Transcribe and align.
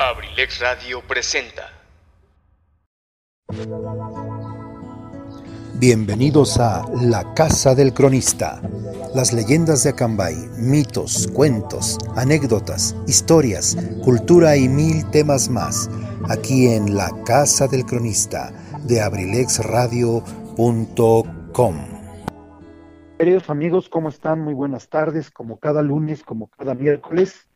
Abrilex 0.00 0.60
Radio 0.60 1.02
presenta. 1.06 1.70
Bienvenidos 5.74 6.58
a 6.58 6.86
La 7.02 7.34
Casa 7.34 7.74
del 7.74 7.92
Cronista. 7.92 8.62
Las 9.14 9.34
leyendas 9.34 9.84
de 9.84 9.90
Acambay, 9.90 10.36
mitos, 10.56 11.28
cuentos, 11.34 11.98
anécdotas, 12.16 12.96
historias, 13.06 13.76
cultura 14.02 14.56
y 14.56 14.70
mil 14.70 15.04
temas 15.10 15.50
más. 15.50 15.90
Aquí 16.30 16.68
en 16.68 16.96
La 16.96 17.10
Casa 17.26 17.68
del 17.68 17.84
Cronista 17.84 18.54
de 18.84 19.02
abrilexradio.com. 19.02 21.76
Queridos 23.18 23.50
amigos, 23.50 23.90
¿cómo 23.90 24.08
están? 24.08 24.40
Muy 24.40 24.54
buenas 24.54 24.88
tardes, 24.88 25.30
como 25.30 25.58
cada 25.58 25.82
lunes, 25.82 26.24
como 26.24 26.48
cada 26.48 26.74
miércoles. 26.74 27.49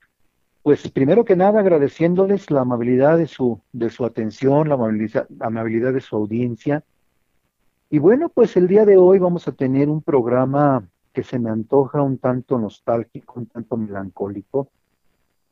Pues 0.65 0.89
primero 0.89 1.27
que 1.27 1.37
nada 1.37 1.61
agradeciéndoles 1.61 2.51
la 2.51 2.63
amabilidad 2.63 3.19
de 3.19 3.27
su, 3.27 3.61
de 3.75 3.91
su 3.91 4.07
atención, 4.07 4.71
la 4.71 4.77
amabilidad, 4.77 5.29
amabilidad 5.41 5.93
de 5.93 6.01
su 6.01 6.17
audiencia. 6.17 6.83
Y 7.91 7.99
bueno, 7.99 8.31
pues 8.31 8.57
el 8.57 8.67
día 8.67 8.87
de 8.87 8.97
hoy 8.97 9.19
vamos 9.19 9.47
a 9.47 9.53
tener 9.53 9.91
un 9.91 10.01
programa 10.01 10.89
que 11.13 11.23
se 11.23 11.39
me 11.39 11.51
antoja 11.51 12.01
un 12.01 12.17
tanto 12.17 12.59
nostálgico, 12.59 13.41
un 13.41 13.45
tanto 13.45 13.77
melancólico, 13.77 14.71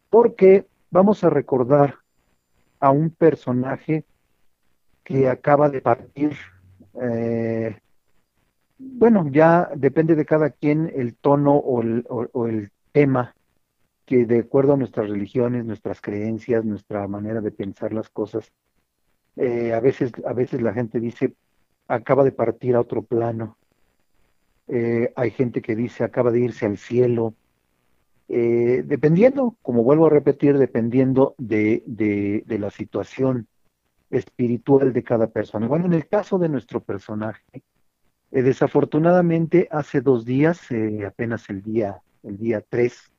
porque 0.09 0.67
vamos 0.91 1.23
a 1.25 1.29
recordar 1.29 1.97
a 2.81 2.91
un 2.91 3.11
personaje 3.11 4.07
que 5.05 5.29
acaba 5.29 5.69
de 5.69 5.83
partir. 5.83 6.39
Eh, 7.03 7.79
bueno, 8.79 9.29
ya 9.31 9.69
depende 9.77 10.15
de 10.15 10.25
cada 10.25 10.49
quien 10.49 10.91
el 10.97 11.17
tono 11.17 11.55
o 11.55 11.83
el, 11.83 12.07
o 12.09 12.47
el 12.47 12.71
tema 12.93 13.35
que 14.05 14.27
de 14.27 14.41
acuerdo 14.41 14.75
a 14.75 14.77
nuestras 14.77 15.09
religiones, 15.09 15.65
nuestras 15.65 16.01
creencias, 16.01 16.65
nuestra 16.65 17.07
manera 17.09 17.41
de 17.41 17.53
pensar 17.53 17.93
las 17.93 18.11
cosas, 18.11 18.53
eh, 19.37 19.73
a 19.73 19.81
veces, 19.81 20.13
a 20.27 20.33
veces 20.33 20.61
la 20.61 20.75
gente 20.75 21.01
dice 21.01 21.35
acaba 21.89 22.25
de 22.25 22.33
partir 22.33 22.75
a 22.75 22.81
otro 22.81 23.03
plano. 23.03 23.57
Eh, 24.69 25.13
hay 25.17 25.31
gente 25.31 25.63
que 25.63 25.77
dice 25.77 26.05
acaba 26.05 26.31
de 26.31 26.41
irse 26.41 26.67
al 26.67 26.79
cielo. 26.79 27.35
Eh, 28.29 28.83
dependiendo, 28.87 29.57
como 29.63 29.83
vuelvo 29.83 30.07
a 30.07 30.11
repetir, 30.11 30.57
dependiendo 30.57 31.35
de, 31.39 31.83
de, 31.87 32.45
de, 32.47 32.59
la 32.59 32.71
situación 32.71 33.47
espiritual 34.11 34.93
de 34.93 35.03
cada 35.03 35.27
persona. 35.27 35.67
Bueno, 35.67 35.87
en 35.87 35.93
el 35.93 36.09
caso 36.09 36.39
de 36.39 36.49
nuestro 36.49 36.81
personaje, 36.81 37.63
desafortunadamente 38.31 39.69
hace 39.71 40.01
dos 40.01 40.25
días, 40.25 40.69
apenas 41.07 41.51
el 41.51 41.63
día, 41.63 42.01
el 42.23 42.39
día 42.39 42.65
3 42.67 43.12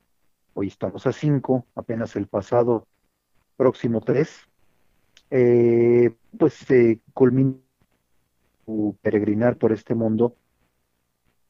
hoy 0.53 0.67
estamos 0.67 1.05
a 1.07 1.11
5, 1.11 1.65
apenas 1.75 2.15
el 2.15 2.27
pasado 2.27 2.87
próximo 3.57 4.01
3, 4.01 4.29
eh, 5.31 6.15
pues 6.37 6.53
se 6.53 6.99
culminó 7.13 7.57
su 8.65 8.95
peregrinar 9.01 9.57
por 9.57 9.71
este 9.71 9.95
mundo 9.95 10.35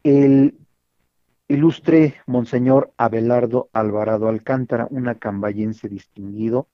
el 0.03 0.57
ilustre 1.47 2.15
Monseñor 2.25 2.91
Abelardo 2.97 3.69
Alvarado 3.73 4.27
Alcántara, 4.27 4.87
una 4.89 5.15
cambayense 5.15 5.87
distinguido, 5.87 6.67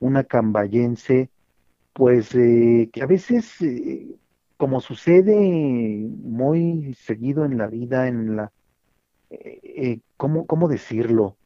una 0.00 0.24
cambayense 0.24 1.30
pues 1.92 2.34
eh, 2.34 2.88
que 2.92 3.02
a 3.02 3.06
veces, 3.06 3.60
eh, 3.60 4.16
como 4.56 4.80
sucede 4.80 5.36
muy 5.36 6.94
seguido 6.94 7.44
en 7.44 7.58
la 7.58 7.66
vida, 7.66 8.08
en 8.08 8.36
la, 8.36 8.52
eh, 9.30 10.00
¿cómo, 10.16 10.46
¿cómo 10.46 10.68
decirlo? 10.68 11.36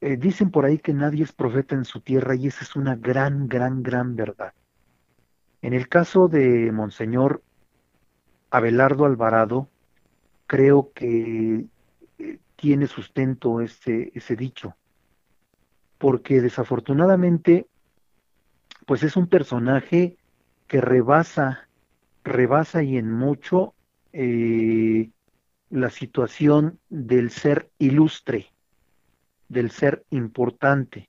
Eh, 0.00 0.16
dicen 0.16 0.50
por 0.50 0.66
ahí 0.66 0.78
que 0.78 0.92
nadie 0.92 1.24
es 1.24 1.32
profeta 1.32 1.74
en 1.74 1.84
su 1.84 2.00
tierra 2.00 2.34
y 2.34 2.48
esa 2.48 2.64
es 2.64 2.76
una 2.76 2.96
gran, 2.96 3.48
gran, 3.48 3.82
gran 3.82 4.14
verdad. 4.14 4.52
En 5.62 5.72
el 5.72 5.88
caso 5.88 6.28
de 6.28 6.70
Monseñor 6.70 7.42
Abelardo 8.50 9.06
Alvarado, 9.06 9.68
creo 10.46 10.92
que 10.92 11.64
eh, 12.18 12.38
tiene 12.56 12.86
sustento 12.86 13.60
ese, 13.60 14.12
ese 14.14 14.36
dicho, 14.36 14.76
porque 15.98 16.42
desafortunadamente, 16.42 17.66
pues 18.84 19.02
es 19.02 19.16
un 19.16 19.28
personaje 19.28 20.18
que 20.68 20.80
rebasa, 20.82 21.68
rebasa 22.22 22.82
y 22.82 22.98
en 22.98 23.10
mucho 23.10 23.74
eh, 24.12 25.10
la 25.70 25.90
situación 25.90 26.78
del 26.90 27.30
ser 27.30 27.70
ilustre 27.78 28.52
del 29.48 29.70
ser 29.70 30.04
importante. 30.10 31.08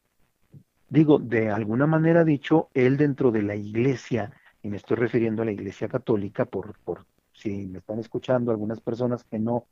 Digo, 0.89 1.19
de 1.19 1.49
alguna 1.49 1.87
manera 1.87 2.23
dicho, 2.23 2.69
él 2.73 2.97
dentro 2.97 3.31
de 3.31 3.41
la 3.41 3.55
iglesia, 3.55 4.31
y 4.63 4.69
me 4.69 4.77
estoy 4.77 4.97
refiriendo 4.97 5.41
a 5.41 5.45
la 5.45 5.51
iglesia 5.51 5.87
católica, 5.87 6.45
por, 6.45 6.77
por 6.79 7.05
si 7.33 7.67
me 7.67 7.79
están 7.79 7.99
escuchando 7.99 8.51
algunas 8.51 8.79
personas 8.79 9.23
que 9.23 9.39
no, 9.39 9.65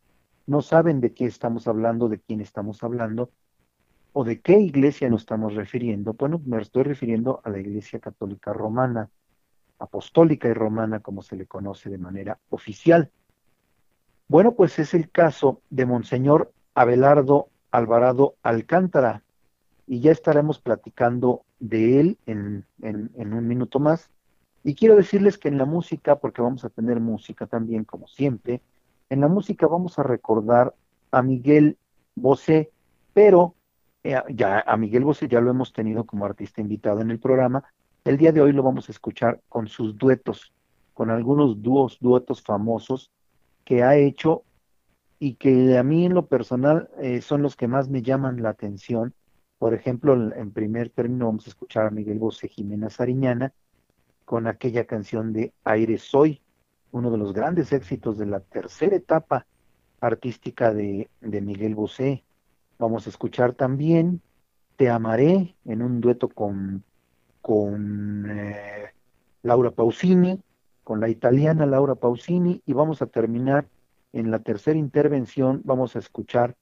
no 0.45 0.61
saben 0.61 0.99
de 0.99 1.13
qué 1.13 1.25
estamos 1.25 1.67
hablando, 1.67 2.09
de 2.09 2.19
quién 2.19 2.41
estamos 2.41 2.83
hablando, 2.83 3.31
o 4.17 4.23
de 4.23 4.39
qué 4.39 4.59
iglesia 4.59 5.09
nos 5.09 5.21
estamos 5.21 5.55
refiriendo. 5.55 6.13
Bueno, 6.13 6.41
me 6.45 6.61
estoy 6.61 6.83
refiriendo 6.83 7.41
a 7.43 7.49
la 7.49 7.59
iglesia 7.59 7.99
católica 7.99 8.53
romana, 8.53 9.09
apostólica 9.79 10.47
y 10.47 10.53
romana, 10.53 11.01
como 11.01 11.21
se 11.21 11.35
le 11.35 11.45
conoce 11.45 11.89
de 11.89 11.97
manera 11.97 12.39
oficial. 12.49 13.11
Bueno, 14.27 14.53
pues 14.55 14.79
es 14.79 14.93
el 14.93 15.09
caso 15.09 15.61
de 15.69 15.85
Monseñor 15.85 16.53
Abelardo 16.73 17.49
Alvarado 17.75 18.35
Alcántara. 18.41 19.23
Y 19.87 19.99
ya 19.99 20.11
estaremos 20.11 20.59
platicando 20.59 21.43
de 21.59 21.99
él 21.99 22.17
en, 22.25 22.65
un 22.81 23.47
minuto 23.47 23.79
más. 23.79 24.09
Y 24.63 24.73
quiero 24.73 24.95
decirles 24.95 25.37
que 25.37 25.49
en 25.49 25.57
la 25.57 25.65
música, 25.65 26.15
porque 26.15 26.41
vamos 26.41 26.65
a 26.65 26.69
tener 26.69 26.99
música 26.99 27.45
también, 27.45 27.83
como 27.83 28.07
siempre, 28.07 28.61
en 29.09 29.21
la 29.21 29.27
música 29.27 29.67
vamos 29.67 29.99
a 29.99 30.03
recordar 30.03 30.73
a 31.11 31.21
Miguel 31.21 31.77
Bosé, 32.15 32.71
pero 33.13 33.53
eh, 34.03 34.19
ya 34.29 34.63
a 34.65 34.77
Miguel 34.77 35.03
Bosé 35.03 35.27
ya 35.27 35.39
lo 35.39 35.51
hemos 35.51 35.71
tenido 35.71 36.05
como 36.05 36.25
artista 36.25 36.61
invitado 36.61 37.01
en 37.01 37.11
el 37.11 37.19
programa. 37.19 37.63
El 38.03 38.17
día 38.17 38.31
de 38.31 38.41
hoy 38.41 38.53
lo 38.53 38.63
vamos 38.63 38.89
a 38.89 38.91
escuchar 38.91 39.41
con 39.49 39.67
sus 39.67 39.95
duetos, 39.97 40.51
con 40.95 41.11
algunos 41.11 41.61
dúos, 41.61 41.97
duetos 41.99 42.41
famosos 42.41 43.11
que 43.63 43.83
ha 43.83 43.95
hecho 43.95 44.43
y 45.19 45.35
que 45.35 45.77
a 45.77 45.83
mí 45.83 46.05
en 46.05 46.13
lo 46.13 46.27
personal 46.27 46.89
eh, 46.99 47.21
son 47.21 47.41
los 47.41 47.55
que 47.55 47.67
más 47.67 47.89
me 47.89 48.01
llaman 48.01 48.41
la 48.41 48.49
atención. 48.49 49.13
Por 49.57 49.73
ejemplo, 49.73 50.13
en 50.33 50.51
primer 50.51 50.89
término 50.89 51.25
vamos 51.27 51.47
a 51.47 51.49
escuchar 51.49 51.87
a 51.87 51.91
Miguel 51.91 52.19
Bosé 52.19 52.49
Jimena 52.49 52.89
Sariñana 52.89 53.53
con 54.25 54.47
aquella 54.47 54.85
canción 54.85 55.33
de 55.33 55.53
Aire 55.63 55.97
Soy, 55.97 56.41
uno 56.91 57.11
de 57.11 57.17
los 57.17 57.33
grandes 57.33 57.71
éxitos 57.71 58.17
de 58.17 58.25
la 58.25 58.39
tercera 58.39 58.95
etapa 58.95 59.45
artística 60.01 60.73
de, 60.73 61.09
de 61.21 61.41
Miguel 61.41 61.75
Bosé. 61.75 62.23
Vamos 62.77 63.07
a 63.07 63.09
escuchar 63.09 63.53
también 63.53 64.21
Te 64.75 64.89
Amaré 64.89 65.55
en 65.63 65.81
un 65.81 66.01
dueto 66.01 66.27
con, 66.27 66.83
con 67.41 68.29
eh, 68.29 68.91
Laura 69.43 69.71
Pausini, 69.71 70.41
con 70.83 70.99
la 70.99 71.07
italiana 71.07 71.65
Laura 71.65 71.95
Pausini, 71.95 72.61
y 72.65 72.73
vamos 72.73 73.01
a 73.01 73.05
terminar 73.05 73.67
en 74.15 74.31
la 74.31 74.39
tercera 74.39 74.79
intervención 74.79 75.61
vamos 75.65 75.97
a 75.97 75.99
escuchar 75.99 76.55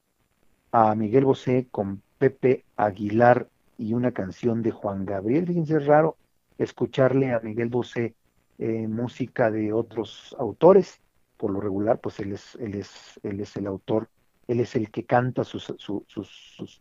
a 0.72 0.92
Miguel 0.96 1.24
Bosé 1.24 1.68
con 1.70 2.02
Pepe 2.18 2.64
Aguilar 2.76 3.48
y 3.78 3.94
una 3.94 4.10
canción 4.10 4.60
de 4.60 4.72
Juan 4.72 5.06
Gabriel. 5.06 5.46
Fíjense, 5.46 5.76
es 5.76 5.86
raro 5.86 6.16
escucharle 6.58 7.32
a 7.32 7.38
Miguel 7.38 7.68
Bosé 7.68 8.16
eh, 8.58 8.88
música 8.88 9.52
de 9.52 9.72
otros 9.72 10.34
autores. 10.36 10.98
Por 11.36 11.52
lo 11.52 11.60
regular, 11.60 12.00
pues 12.00 12.18
él 12.18 12.32
es, 12.32 12.56
él 12.56 12.74
es, 12.74 13.56
el 13.56 13.68
autor, 13.68 14.08
él 14.48 14.58
es 14.58 14.74
el 14.74 14.90
que 14.90 15.04
canta 15.04 15.44
sus, 15.44 15.72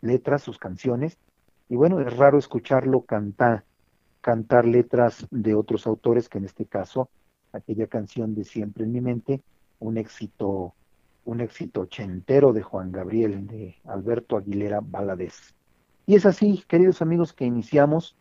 letras, 0.02 0.42
sus 0.42 0.58
canciones. 0.58 1.20
Y 1.70 1.76
bueno, 1.76 2.00
es 2.00 2.18
raro 2.18 2.40
escucharlo 2.40 3.06
cantar 3.06 4.66
letras 4.66 5.28
de 5.30 5.54
otros 5.54 5.86
autores, 5.86 6.30
que 6.30 6.40
en 6.40 6.46
este 6.46 6.66
caso, 6.66 7.12
aquella 7.52 7.86
canción 7.86 8.34
de 8.34 8.44
Siempre 8.44 8.86
en 8.86 8.92
mi 8.92 9.02
mente, 9.02 9.44
un 9.83 9.97
éxito, 9.97 10.74
un 11.25 11.41
éxito 11.41 11.81
ochentero 11.81 12.53
de 12.53 12.63
Juan 12.63 12.91
Gabriel, 12.91 13.45
de 13.47 13.75
Alberto 13.85 14.38
Aguilera 14.38 14.80
Valadez. 14.81 15.53
Y 16.06 16.15
es 16.15 16.25
así, 16.25 16.63
queridos 16.68 17.01
amigos, 17.01 17.33
que 17.33 17.45
iniciamos. 17.45 18.15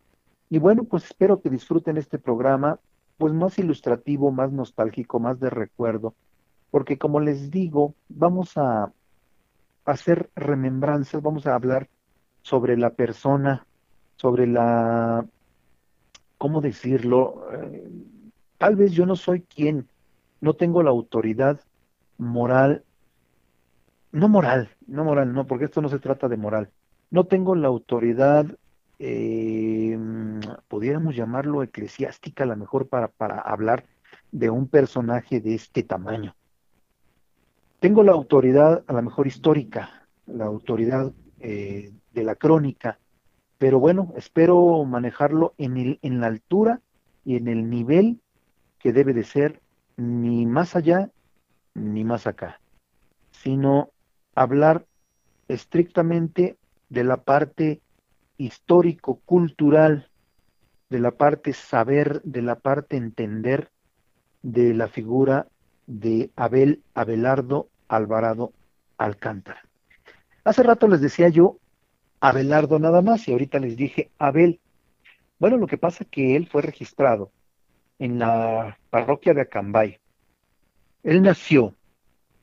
Y 0.49 0.59
bueno, 0.59 0.83
pues 0.83 1.05
espero 1.05 1.41
que 1.41 1.49
disfruten 1.49 1.97
este 1.97 2.19
programa, 2.19 2.79
pues 3.17 3.33
más 3.33 3.57
ilustrativo, 3.57 4.31
más 4.31 4.51
nostálgico, 4.51 5.19
más 5.19 5.39
de 5.39 5.49
recuerdo, 5.49 6.13
porque 6.69 6.97
como 6.97 7.19
les 7.19 7.49
digo, 7.49 7.95
vamos 8.09 8.57
a 8.57 8.91
hacer 9.85 10.29
remembranzas, 10.35 11.21
vamos 11.21 11.47
a 11.47 11.55
hablar 11.55 11.89
sobre 12.41 12.77
la 12.77 12.89
persona, 12.91 13.65
sobre 14.17 14.47
la, 14.47 15.25
¿cómo 16.37 16.61
decirlo? 16.61 17.47
Eh, 17.53 17.89
tal 18.57 18.75
vez 18.75 18.91
yo 18.91 19.05
no 19.05 19.15
soy 19.15 19.41
quien 19.41 19.87
no 20.43 20.55
tengo 20.55 20.83
la 20.83 20.89
autoridad 20.89 21.61
moral, 22.17 22.83
no 24.11 24.27
moral, 24.27 24.67
no 24.87 25.05
moral, 25.05 25.31
no, 25.33 25.47
porque 25.47 25.65
esto 25.65 25.81
no 25.81 25.87
se 25.87 25.99
trata 25.99 26.27
de 26.27 26.35
moral, 26.35 26.69
no 27.11 27.23
tengo 27.23 27.55
la 27.55 27.69
autoridad 27.69 28.45
eh, 28.99 29.97
pudiéramos 30.67 31.15
llamarlo 31.15 31.63
eclesiástica, 31.63 32.43
a 32.43 32.47
lo 32.47 32.57
mejor 32.57 32.89
para, 32.89 33.07
para 33.07 33.39
hablar 33.39 33.85
de 34.33 34.49
un 34.49 34.67
personaje 34.67 35.39
de 35.39 35.55
este 35.55 35.81
tamaño. 35.81 36.35
Tengo 37.79 38.03
la 38.03 38.11
autoridad, 38.11 38.83
a 38.85 38.93
lo 38.93 39.01
mejor 39.01 39.27
histórica, 39.27 40.07
la 40.27 40.43
autoridad 40.43 41.13
eh, 41.39 41.93
de 42.11 42.23
la 42.25 42.35
crónica, 42.35 42.99
pero 43.57 43.79
bueno, 43.79 44.13
espero 44.17 44.83
manejarlo 44.83 45.53
en, 45.57 45.77
el, 45.77 45.99
en 46.01 46.19
la 46.19 46.27
altura 46.27 46.81
y 47.23 47.37
en 47.37 47.47
el 47.47 47.69
nivel 47.69 48.19
que 48.79 48.91
debe 48.91 49.13
de 49.13 49.23
ser 49.23 49.62
ni 49.97 50.45
más 50.45 50.75
allá 50.75 51.09
ni 51.73 52.03
más 52.03 52.27
acá, 52.27 52.59
sino 53.31 53.89
hablar 54.35 54.85
estrictamente 55.47 56.57
de 56.89 57.03
la 57.03 57.17
parte 57.17 57.81
histórico-cultural, 58.37 60.09
de 60.89 60.99
la 60.99 61.11
parte 61.11 61.53
saber, 61.53 62.21
de 62.23 62.41
la 62.41 62.55
parte 62.55 62.97
entender 62.97 63.69
de 64.41 64.73
la 64.73 64.87
figura 64.87 65.47
de 65.87 66.31
Abel 66.35 66.83
Abelardo 66.93 67.69
Alvarado 67.87 68.53
Alcántara. 68.97 69.61
Hace 70.43 70.63
rato 70.63 70.87
les 70.87 71.01
decía 71.01 71.29
yo 71.29 71.57
Abelardo 72.19 72.79
nada 72.79 73.01
más 73.01 73.27
y 73.27 73.31
ahorita 73.31 73.59
les 73.59 73.75
dije 73.75 74.09
Abel. 74.17 74.59
Bueno, 75.39 75.57
lo 75.57 75.67
que 75.67 75.77
pasa 75.77 76.03
es 76.03 76.09
que 76.09 76.35
él 76.35 76.47
fue 76.47 76.61
registrado 76.61 77.31
en 77.99 78.19
la 78.19 78.77
parroquia 78.89 79.33
de 79.33 79.41
Acambay. 79.41 79.99
Él 81.03 81.21
nació 81.21 81.75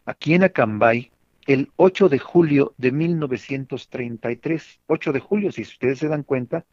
aquí 0.05 0.35
en 0.35 0.45
Acambay 0.45 1.11
el 1.47 1.71
8 1.77 2.09
de 2.09 2.19
julio 2.19 2.75
de 2.79 2.93
1933. 2.93 4.81
8 4.87 5.13
de 5.13 5.21
julio, 5.21 5.53
si 5.53 5.63
ustedes 5.63 5.99
se 5.99 6.09
dan 6.09 6.23
cuenta, 6.23 6.65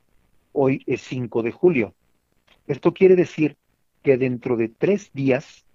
hoy 0.52 0.84
es 0.86 1.02
5 1.02 1.44
de 1.44 1.52
julio. 1.52 1.94
Esto 2.68 2.94
quiere 2.94 3.16
decir 3.16 3.58
que 4.04 4.18
dentro 4.18 4.58
de 4.58 4.70
tres 4.70 5.12
días, 5.14 5.66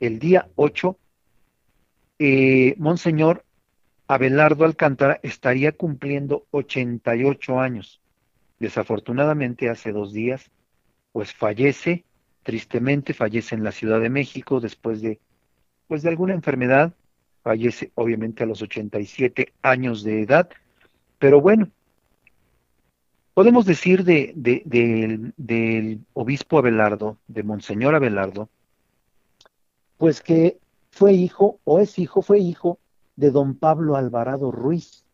el 0.00 0.18
día 0.18 0.48
8, 0.56 0.98
eh, 2.18 2.74
Monseñor 2.78 3.44
Abelardo 4.08 4.64
Alcántara 4.64 5.18
estaría 5.22 5.72
cumpliendo 5.72 6.46
88 6.50 7.60
años. 7.60 8.00
Desafortunadamente, 8.58 9.68
hace 9.68 9.92
dos 9.92 10.12
días, 10.12 10.50
pues 11.12 11.34
fallece, 11.34 12.04
tristemente 12.46 13.12
fallece 13.12 13.56
en 13.56 13.64
la 13.64 13.72
Ciudad 13.72 14.00
de 14.00 14.08
México 14.08 14.60
después 14.60 15.02
de, 15.02 15.18
pues 15.88 16.02
de 16.02 16.10
alguna 16.10 16.32
enfermedad 16.32 16.92
fallece 17.42 17.90
obviamente 17.96 18.44
a 18.44 18.46
los 18.46 18.62
87 18.62 19.52
años 19.62 20.04
de 20.04 20.22
edad, 20.22 20.48
pero 21.18 21.40
bueno, 21.40 21.68
podemos 23.34 23.66
decir 23.66 24.04
de, 24.04 24.32
del 24.36 26.06
obispo 26.12 26.58
Abelardo, 26.58 27.18
de 27.26 27.42
Monseñor 27.42 27.96
Abelardo, 27.96 28.48
pues 29.98 30.20
que 30.20 30.60
fue 30.92 31.14
hijo, 31.14 31.58
o 31.64 31.80
es 31.80 31.98
hijo, 31.98 32.22
fue 32.22 32.38
hijo 32.38 32.78
de 33.16 33.32
don 33.32 33.56
Pablo 33.56 33.96
Alvarado 33.96 34.52
Ruiz 34.52 35.04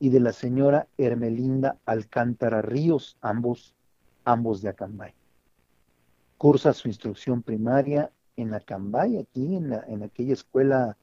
y 0.00 0.08
de 0.08 0.20
la 0.20 0.32
señora 0.32 0.86
Hermelinda 0.96 1.76
Alcántara 1.84 2.62
Ríos, 2.62 3.18
ambos, 3.20 3.74
ambos 4.24 4.62
de 4.62 4.70
Acambay. 4.70 5.17
Cursa 6.38 6.72
su 6.72 6.88
instrucción 6.88 7.42
primaria 7.42 8.10
en 8.36 8.54
Acambay, 8.54 9.18
aquí 9.18 9.56
en, 9.56 9.72
en 9.72 10.02
aquella 10.04 10.32
escuela 10.32 10.96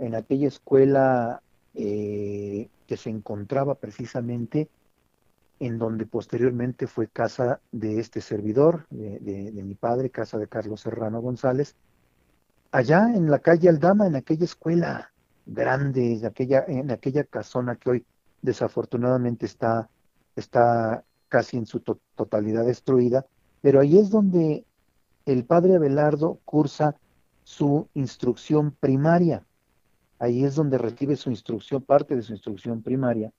en 0.00 0.14
aquella 0.14 0.48
escuela 0.48 1.42
eh, 1.74 2.68
que 2.86 2.96
se 2.96 3.10
encontraba 3.10 3.74
precisamente 3.76 4.68
en 5.60 5.78
donde 5.78 6.06
posteriormente 6.06 6.86
fue 6.86 7.06
casa 7.06 7.60
de 7.70 8.00
este 8.00 8.22
servidor, 8.22 8.86
de, 8.88 9.52
mi 9.62 9.74
padre, 9.74 10.08
casa 10.08 10.38
de 10.38 10.48
Carlos 10.48 10.80
Serrano 10.80 11.20
González, 11.20 11.76
allá 12.72 13.14
en 13.14 13.30
la 13.30 13.40
calle 13.40 13.68
Aldama, 13.68 14.06
en 14.06 14.16
aquella 14.16 14.44
escuela 14.44 15.12
grande, 15.44 16.14
en 16.14 16.24
aquella, 16.24 16.64
en 16.66 16.90
aquella 16.90 17.24
casona 17.24 17.76
que 17.76 17.90
hoy 17.90 18.06
desafortunadamente 18.40 19.44
está, 19.44 19.90
está 20.34 21.04
casi 21.28 21.58
en 21.58 21.66
su 21.66 21.80
totalidad 21.80 22.64
destruida, 22.64 23.26
pero 23.60 23.80
ahí 23.80 23.98
es 23.98 24.08
donde 24.08 24.64
el 25.26 25.44
padre 25.44 25.76
Abelardo 25.76 26.40
cursa 26.44 26.96
su 27.44 27.88
instrucción 27.94 28.72
primaria. 28.72 29.46
Ahí 30.18 30.44
es 30.44 30.54
donde 30.54 30.78
recibe 30.78 31.16
su 31.16 31.30
instrucción, 31.30 31.82
parte 31.82 32.16
de 32.16 32.22
su 32.22 32.32
instrucción 32.32 32.82
primaria. 32.82 33.32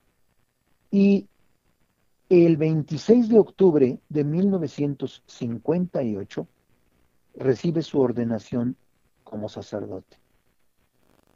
Y 0.90 1.28
el 2.30 2.58
26 2.58 3.30
de 3.30 3.40
octubre 3.40 4.00
de 4.10 4.24
1958 4.24 6.48
recibe 7.36 7.82
su 7.82 8.00
ordenación 8.00 8.76
como 9.24 9.50
sacerdote. 9.50 10.18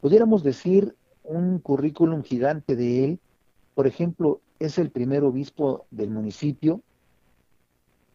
Pudiéramos 0.00 0.42
decir 0.42 0.96
un 1.22 1.58
currículum 1.58 2.22
gigante 2.22 2.76
de 2.76 3.04
él. 3.04 3.20
Por 3.74 3.86
ejemplo, 3.86 4.40
es 4.58 4.78
el 4.78 4.90
primer 4.90 5.24
obispo 5.24 5.86
del 5.90 6.10
municipio. 6.10 6.80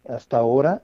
Hasta 0.07 0.37
ahora, 0.37 0.83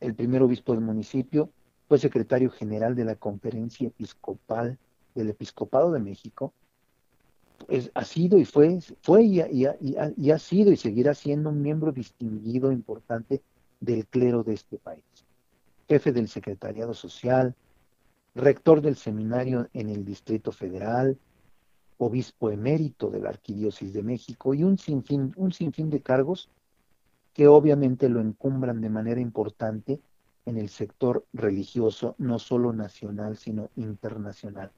el 0.00 0.14
primer 0.14 0.42
obispo 0.42 0.72
del 0.72 0.82
municipio 0.82 1.50
fue 1.88 1.98
secretario 1.98 2.50
general 2.50 2.94
de 2.94 3.04
la 3.04 3.16
conferencia 3.16 3.88
episcopal 3.88 4.78
del 5.14 5.30
Episcopado 5.30 5.90
de 5.90 6.00
México, 6.00 6.52
es, 7.66 7.90
ha 7.94 8.04
sido 8.04 8.38
y 8.38 8.44
fue, 8.44 8.78
fue 9.02 9.24
y, 9.24 9.40
ha 10.30 10.38
sido 10.38 10.70
y 10.70 10.76
seguirá 10.76 11.14
siendo 11.14 11.50
un 11.50 11.60
miembro 11.60 11.90
distinguido, 11.92 12.70
importante 12.70 13.42
del 13.80 14.06
clero 14.06 14.44
de 14.44 14.54
este 14.54 14.78
país. 14.78 15.02
Jefe 15.88 16.12
del 16.12 16.28
Secretariado 16.28 16.94
Social, 16.94 17.54
rector 18.34 18.80
del 18.80 18.96
seminario 18.96 19.68
en 19.72 19.88
el 19.88 20.04
Distrito 20.04 20.52
Federal, 20.52 21.18
obispo 21.96 22.50
emérito 22.50 23.10
de 23.10 23.20
la 23.20 23.30
Arquidiócesis 23.30 23.92
de 23.92 24.02
México 24.02 24.54
y 24.54 24.62
un 24.62 24.78
sinfín, 24.78 25.32
un 25.36 25.52
sinfín 25.52 25.90
de 25.90 26.00
cargos 26.00 26.48
que 27.38 27.48
obviamente 27.48 28.10
lo 28.10 28.20
encumbran 28.20 28.82
de 28.82 28.90
manera 28.90 29.22
importante 29.22 30.02
en 30.44 30.58
el 30.58 30.68
sector 30.68 31.24
religioso, 31.32 32.16
no 32.18 32.38
solo 32.38 32.74
nacional, 32.74 33.38
sino 33.38 33.70
internacional 33.76 34.72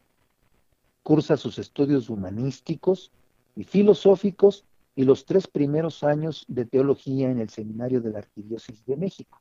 cursa 1.03 1.37
sus 1.37 1.59
estudios 1.59 2.09
humanísticos 2.09 3.11
y 3.57 3.65
filosóficos 3.65 4.65
y 4.95 5.05
los 5.05 5.25
tres 5.25 5.47
primeros 5.47 6.05
años 6.05 6.45
de 6.49 6.67
teología 6.67 7.31
en 7.31 7.41
el 7.41 7.49
Seminario 7.49 8.01
de 8.01 8.11
la 8.11 8.19
Arquidiócesis 8.19 8.85
de 8.87 8.97
México. 8.97 9.41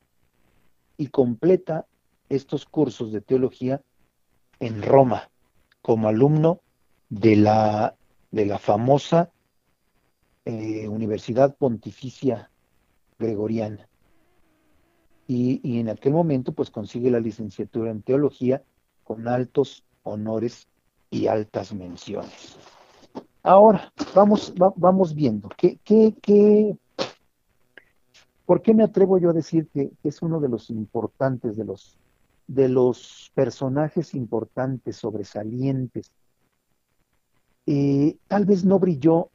Y 0.97 1.07
completa 1.07 1.85
estos 2.29 2.65
cursos 2.65 3.11
de 3.11 3.21
teología 3.21 3.81
en 4.59 4.81
Roma 4.81 5.29
como 5.81 6.07
alumno 6.07 6.61
de 7.09 7.35
la, 7.35 7.95
de 8.31 8.45
la 8.45 8.59
famosa 8.59 9.31
eh, 10.45 10.87
Universidad 10.87 11.55
Pontificia 11.55 12.49
Gregoriana. 13.19 13.87
Y, 15.27 15.79
en 15.79 15.89
aquel 15.89 16.13
momento 16.13 16.53
pues 16.53 16.71
consigue 16.71 17.11
la 17.11 17.19
licenciatura 17.19 17.91
en 17.91 18.01
teología 18.01 18.63
con 19.03 19.27
altos 19.27 19.83
honores 20.01 20.67
y 21.11 21.27
altas 21.27 21.73
menciones. 21.73 22.57
Ahora, 23.43 23.93
vamos, 24.15 24.53
vamos 24.75 25.13
viendo. 25.13 25.49
¿Qué, 25.55 25.77
qué, 25.83 26.15
qué, 26.21 26.75
¿Por 28.49 28.63
qué 28.63 28.73
me 28.73 28.83
atrevo 28.83 29.19
yo 29.19 29.29
a 29.29 29.33
decir 29.33 29.67
que, 29.67 29.91
es 30.03 30.23
uno 30.23 30.39
de 30.39 30.49
los 30.49 30.71
importantes, 30.71 31.55
de 31.55 31.65
los, 31.65 31.99
de 32.47 32.67
los 32.67 33.31
personajes 33.35 34.15
importantes, 34.15 34.95
sobresalientes? 34.95 36.11
Eh, 37.67 38.17
tal 38.27 38.45
vez 38.45 38.65
no 38.65 38.79
brilló 38.79 39.29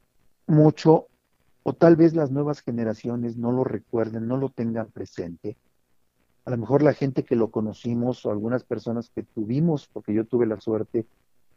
mucho 0.47 1.07
o 1.67 1.73
tal 1.73 1.95
vez 1.95 2.13
las 2.13 2.29
nuevas 2.29 2.61
generaciones 2.61 3.37
no 3.37 3.51
lo 3.51 3.63
recuerden, 3.63 4.27
no 4.27 4.37
lo 4.37 4.49
tengan 4.49 4.91
presente. 4.91 5.57
A 6.45 6.51
lo 6.51 6.57
mejor 6.57 6.83
la 6.83 6.93
gente 6.93 7.23
que 7.23 7.35
lo 7.35 7.49
conocimos 7.49 8.23
o 8.23 8.29
algunas 8.29 8.63
personas 8.63 9.09
que 9.09 9.23
tuvimos, 9.23 9.87
porque 9.91 10.13
yo 10.13 10.25
tuve 10.25 10.45
la 10.45 10.61
suerte 10.61 11.07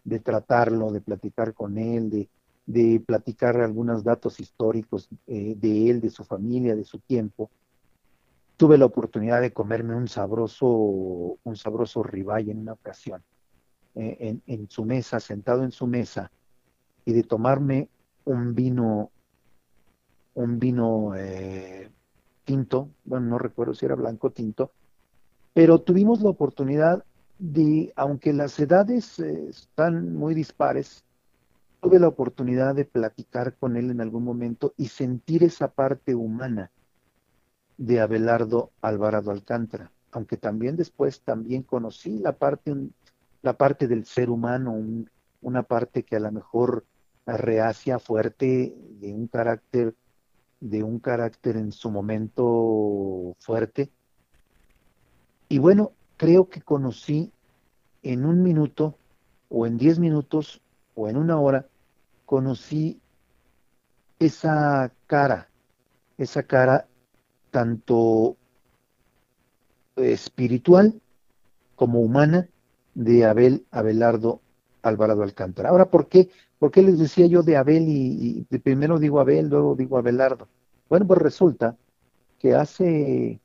de 0.04 0.18
tratarlo, 0.18 0.90
de 0.92 1.02
platicar 1.02 1.52
con 1.52 1.76
él, 1.76 2.26
de, 2.64 3.00
platicar 3.00 3.60
algunos 3.60 4.02
datos 4.02 4.40
históricos 4.40 5.10
eh, 5.26 5.54
de 5.58 5.90
él, 5.90 6.00
de 6.00 6.08
su 6.08 6.24
familia, 6.24 6.74
de 6.74 6.84
su 6.84 7.00
tiempo. 7.00 7.50
Tuve 8.56 8.78
la 8.78 8.86
oportunidad 8.86 9.42
de 9.42 9.52
comerme 9.52 9.94
un 9.94 10.08
sabroso, 10.08 10.66
un 11.44 11.56
sabroso 11.56 12.02
ribeye 12.02 12.50
en 12.50 12.60
una 12.60 12.72
ocasión, 12.72 13.22
eh, 13.94 14.38
en, 14.46 14.70
su 14.70 14.86
mesa, 14.86 15.20
sentado 15.20 15.64
en 15.64 15.70
su 15.70 15.86
mesa, 15.86 16.32
y 17.04 17.12
de 17.12 17.24
tomarme 17.24 17.90
un 18.24 18.54
vino, 18.54 19.10
un 20.38 20.60
vino 20.60 21.14
eh, 21.16 21.90
tinto, 22.44 22.90
bueno, 23.04 23.26
no 23.26 23.38
recuerdo 23.38 23.74
si 23.74 23.86
era 23.86 23.96
blanco 23.96 24.28
o 24.28 24.30
tinto, 24.30 24.70
pero 25.52 25.80
tuvimos 25.80 26.22
la 26.22 26.30
oportunidad 26.30 27.04
de, 27.38 27.92
aunque 27.96 28.32
las 28.32 28.58
edades 28.60 29.18
eh, 29.18 29.48
están 29.48 30.14
muy 30.14 30.34
dispares, 30.34 31.04
tuve 31.80 31.98
la 31.98 32.08
oportunidad 32.08 32.76
de 32.76 32.84
platicar 32.84 33.56
con 33.56 33.76
él 33.76 33.90
en 33.90 34.00
algún 34.00 34.22
momento 34.22 34.74
y 34.76 34.88
sentir 34.88 35.42
esa 35.42 35.68
parte 35.68 36.14
humana, 36.14 36.70
de 37.76 38.00
Abelardo 38.00 38.70
Alvarado 38.80 39.30
Alcántara, 39.30 39.90
aunque 40.12 40.36
también 40.36 40.76
después 40.76 41.20
también 41.22 41.62
conocí 41.62 42.18
la 42.18 42.32
parte, 42.32 42.74
la 43.42 43.54
parte 43.54 43.88
del 43.88 44.04
ser 44.04 44.30
humano, 44.30 44.76
una 45.40 45.62
parte 45.64 46.02
que 46.04 46.16
a 46.16 46.20
lo 46.20 46.30
mejor 46.30 46.84
reacia, 47.26 47.98
fuerte, 47.98 48.74
de 49.00 49.12
un 49.12 49.28
carácter, 49.28 49.94
de 50.60 50.82
un 50.82 50.98
carácter 50.98 51.56
en 51.56 51.72
su 51.72 51.90
momento 51.90 53.36
fuerte. 53.38 53.90
Y 55.48 55.58
bueno, 55.58 55.92
creo 56.16 56.48
que 56.48 56.62
conocí 56.62 57.32
en 58.02 58.24
un 58.24 58.42
minuto 58.42 58.96
o 59.48 59.66
en 59.66 59.78
diez 59.78 59.98
minutos 59.98 60.60
o 60.94 61.08
en 61.08 61.16
una 61.16 61.38
hora, 61.38 61.66
conocí 62.26 63.00
esa 64.18 64.92
cara, 65.06 65.48
esa 66.18 66.42
cara 66.42 66.86
tanto 67.50 68.36
espiritual 69.96 71.00
como 71.76 72.00
humana 72.00 72.48
de 72.94 73.24
Abel 73.24 73.64
Abelardo 73.70 74.40
Alvarado 74.82 75.22
Alcántara. 75.22 75.70
Ahora, 75.70 75.90
¿por 75.90 76.08
qué? 76.08 76.30
¿Por 76.58 76.70
qué 76.70 76.82
les 76.82 76.98
decía 76.98 77.26
yo 77.26 77.42
de 77.42 77.56
Abel 77.56 77.84
y, 77.88 78.44
primero 78.58 78.98
digo 78.98 79.20
Abel, 79.20 79.48
luego 79.48 79.76
digo 79.76 79.96
Abelardo? 79.96 80.48
Bueno, 80.88 81.06
pues 81.06 81.20
resulta 81.20 81.76
que 82.38 82.54
hace, 82.54 83.40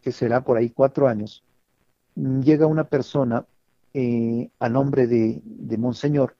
que 0.00 0.12
será 0.12 0.42
por 0.42 0.56
ahí 0.56 0.70
cuatro 0.70 1.08
años, 1.08 1.42
llega 2.14 2.66
una 2.66 2.84
persona 2.84 3.44
eh, 3.92 4.50
a 4.58 4.68
nombre 4.68 5.06
de, 5.06 5.42
Monseñor 5.78 6.34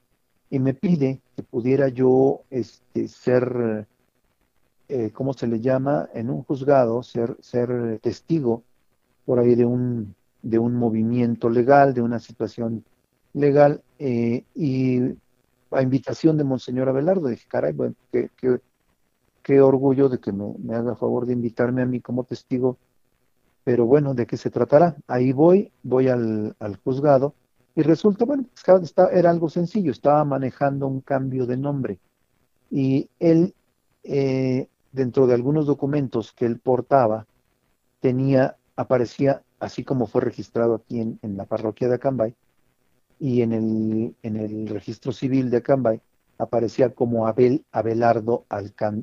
y 0.48 0.58
me 0.58 0.72
pide 0.72 1.20
que 1.34 1.42
pudiera 1.42 1.88
yo 1.88 2.42
este, 2.50 3.08
ser, 3.08 3.86
eh, 4.88 5.10
¿cómo 5.12 5.34
se 5.34 5.46
le 5.46 5.60
llama? 5.60 6.08
En 6.14 6.30
un 6.30 6.42
juzgado, 6.44 7.02
ser, 7.02 7.36
ser 7.40 7.98
testigo 8.00 8.62
por 9.26 9.38
ahí 9.38 9.54
de 9.54 9.66
un, 9.66 10.14
de 10.42 10.58
un 10.58 10.74
movimiento 10.74 11.50
legal, 11.50 11.92
de 11.92 12.00
una 12.00 12.20
situación 12.20 12.84
legal, 13.34 13.82
eh, 13.98 14.44
y 14.54 15.16
a 15.70 15.82
invitación 15.82 16.36
de 16.36 16.44
Monseñor 16.44 16.88
Abelardo, 16.88 17.28
dije, 17.28 17.46
caray, 17.48 17.72
bueno, 17.72 17.94
qué, 18.12 18.30
qué, 19.42 19.60
orgullo 19.60 20.08
de 20.08 20.18
que 20.18 20.32
me, 20.32 20.54
me, 20.58 20.74
haga 20.74 20.96
favor 20.96 21.26
de 21.26 21.32
invitarme 21.32 21.82
a 21.82 21.86
mí 21.86 22.00
como 22.00 22.24
testigo, 22.24 22.78
pero 23.64 23.86
bueno, 23.86 24.14
¿de 24.14 24.26
qué 24.26 24.36
se 24.36 24.50
tratará? 24.50 24.96
Ahí 25.06 25.32
voy, 25.32 25.72
voy 25.82 26.08
al, 26.08 26.56
al 26.58 26.76
juzgado, 26.76 27.34
y 27.76 27.82
resulta, 27.82 28.24
bueno, 28.24 28.46
era 29.12 29.28
algo 29.28 29.50
sencillo, 29.50 29.92
estaba 29.92 30.24
manejando 30.24 30.86
un 30.86 31.02
cambio 31.02 31.44
de 31.44 31.58
nombre. 31.58 31.98
Y 32.70 33.10
él, 33.20 33.54
eh, 34.02 34.68
dentro 34.92 35.26
de 35.26 35.34
algunos 35.34 35.66
documentos 35.66 36.32
que 36.32 36.46
él 36.46 36.58
portaba, 36.58 37.26
tenía, 38.00 38.56
aparecía, 38.76 39.42
así 39.60 39.84
como 39.84 40.06
fue 40.06 40.22
registrado 40.22 40.76
aquí 40.76 41.00
en, 41.00 41.36
la 41.36 41.44
parroquia 41.44 41.88
de 41.88 41.96
Acambay, 41.96 42.34
y 43.18 43.42
en 43.42 43.52
el, 43.52 44.14
en 44.22 44.36
el 44.36 44.68
registro 44.68 45.12
civil 45.12 45.50
de 45.50 45.58
Acambay, 45.58 46.00
aparecía 46.38 46.90
como 46.90 47.26
Abel 47.26 47.64
Abelardo 47.72 48.44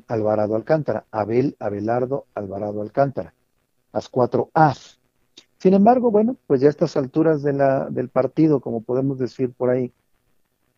Alvarado 0.08 0.56
Alcántara. 0.56 1.06
Abel 1.12 1.56
Abelardo 1.60 2.26
Alvarado 2.36 2.82
Alcántara. 2.82 3.34
Las 3.92 4.10
cuatro 4.10 4.50
A's. 4.54 5.00
Sin 5.58 5.74
embargo, 5.74 6.12
bueno, 6.12 6.36
pues 6.48 6.62
ya 6.62 6.68
a 6.68 6.72
estas 6.72 6.98
alturas 6.98 7.42
del 7.42 8.10
partido, 8.10 8.60
como 8.60 8.82
podemos 8.82 9.18
decir 9.18 9.54
por 9.54 9.70
ahí, 9.70 9.94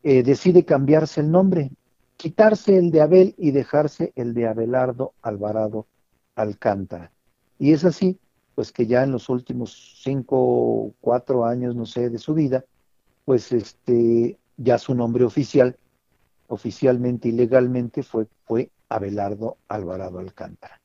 eh, 0.04 0.22
decide 0.22 0.64
cambiarse 0.64 1.22
el 1.22 1.32
nombre, 1.32 1.72
quitarse 2.18 2.78
el 2.78 2.92
de 2.92 3.02
Abel 3.02 3.36
y 3.38 3.52
dejarse 3.52 4.14
el 4.16 4.36
de 4.36 4.48
Abelardo 4.48 5.14
Alvarado 5.24 5.88
Alcántara. 6.36 7.12
Y 7.58 7.74
es 7.74 7.84
así, 7.84 8.20
pues 8.54 8.72
que 8.72 8.86
ya 8.86 9.04
en 9.04 9.12
los 9.12 9.28
últimos 9.30 10.00
cinco 10.04 10.94
cuatro 11.02 11.46
años, 11.46 11.76
no 11.76 11.86
sé, 11.86 12.10
de 12.10 12.20
su 12.20 12.36
vida, 12.36 12.64
pues 13.26 13.52
este, 13.52 14.40
ya 14.58 14.78
su 14.78 14.94
nombre 14.94 15.26
oficial, 15.26 15.78
oficialmente 16.48 17.30
y 17.30 17.32
legalmente 17.32 18.04
fue, 18.04 18.28
fue 18.46 18.70
Abelardo 18.88 19.58
Alvarado 19.68 20.20
Alcántara. 20.20 20.80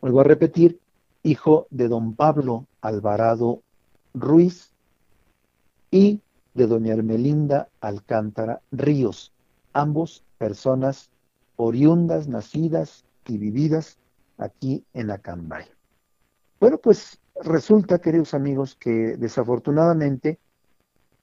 Vuelvo 0.00 0.20
a 0.20 0.24
repetir, 0.24 0.80
hijo 1.22 1.68
de 1.70 1.88
don 1.88 2.14
Pablo 2.14 2.66
Alvarado 2.80 3.62
Ruiz 4.14 4.72
y 5.90 6.20
de 6.54 6.66
doña 6.66 6.94
Hermelinda 6.94 7.68
Alcántara 7.80 8.60
Ríos, 8.72 9.32
ambos 9.72 10.24
personas 10.38 11.10
oriundas, 11.56 12.26
nacidas 12.26 13.04
y 13.26 13.38
vividas 13.38 13.98
aquí 14.38 14.84
en 14.92 15.10
Acambay. 15.10 15.66
Bueno, 16.58 16.78
pues 16.78 17.20
resulta, 17.42 18.00
queridos 18.00 18.34
amigos, 18.34 18.76
que 18.76 19.16
desafortunadamente, 19.16 20.38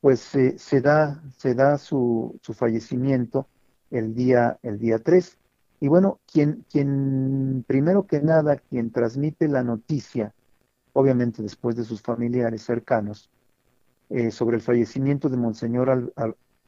pues 0.02 0.20
se 0.20 0.82
da, 0.82 1.22
se 1.38 1.54
da 1.54 1.78
su, 1.78 2.40
su, 2.42 2.54
fallecimiento 2.54 3.48
el 3.92 4.16
día, 4.16 4.58
el 4.64 4.80
día 4.80 5.00
3. 5.00 5.38
Y 5.82 5.88
bueno, 5.88 6.20
quien, 6.26 6.66
quien, 6.70 7.64
primero 7.68 8.06
que 8.08 8.22
nada, 8.22 8.58
quien 8.58 8.92
transmite 8.92 9.48
la 9.48 9.64
noticia, 9.64 10.34
obviamente 10.94 11.42
después 11.42 11.76
de 11.76 11.84
sus 11.84 12.02
familiares 12.02 12.64
cercanos, 12.64 13.30
eh, 14.10 14.32
sobre 14.32 14.58
el 14.58 14.62
fallecimiento 14.62 15.30
de 15.30 15.38
Monseñor 15.38 16.14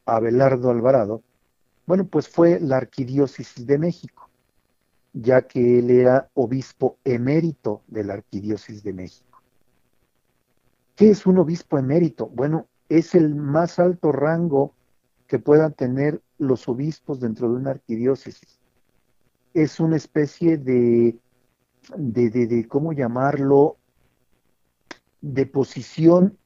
Abelardo 0.06 0.70
Alvarado, 0.70 1.24
bueno, 1.88 2.06
pues 2.06 2.30
fue 2.30 2.60
la 2.60 2.78
Arquidiócesis 2.78 3.66
de 3.66 3.78
México, 3.78 4.30
ya 5.14 5.42
que 5.42 5.80
él 5.80 5.90
era 5.90 6.30
obispo 6.36 6.98
emérito 7.04 7.82
de 7.88 8.04
la 8.04 8.14
Arquidiócesis 8.14 8.84
de 8.84 8.94
México. 8.94 9.42
¿Qué 10.96 11.10
es 11.10 11.26
un 11.26 11.40
obispo 11.40 11.80
emérito? 11.80 12.28
Bueno, 12.28 12.68
es 12.98 13.16
el 13.16 13.36
más 13.36 13.80
alto 13.80 14.12
rango 14.12 14.74
que 15.28 15.40
puedan 15.40 15.74
tener 15.74 16.22
los 16.38 16.68
obispos 16.68 17.20
dentro 17.20 17.50
de 17.50 17.56
una 17.56 17.72
arquidiócesis 17.72 18.62
es 19.54 19.80
una 19.80 19.98
especie 19.98 20.58
de, 20.58 21.18
de, 21.96 22.30
de, 22.30 22.68
¿cómo 22.68 22.94
llamarlo?, 22.94 23.78
de 25.22 25.46
posición 25.46 26.38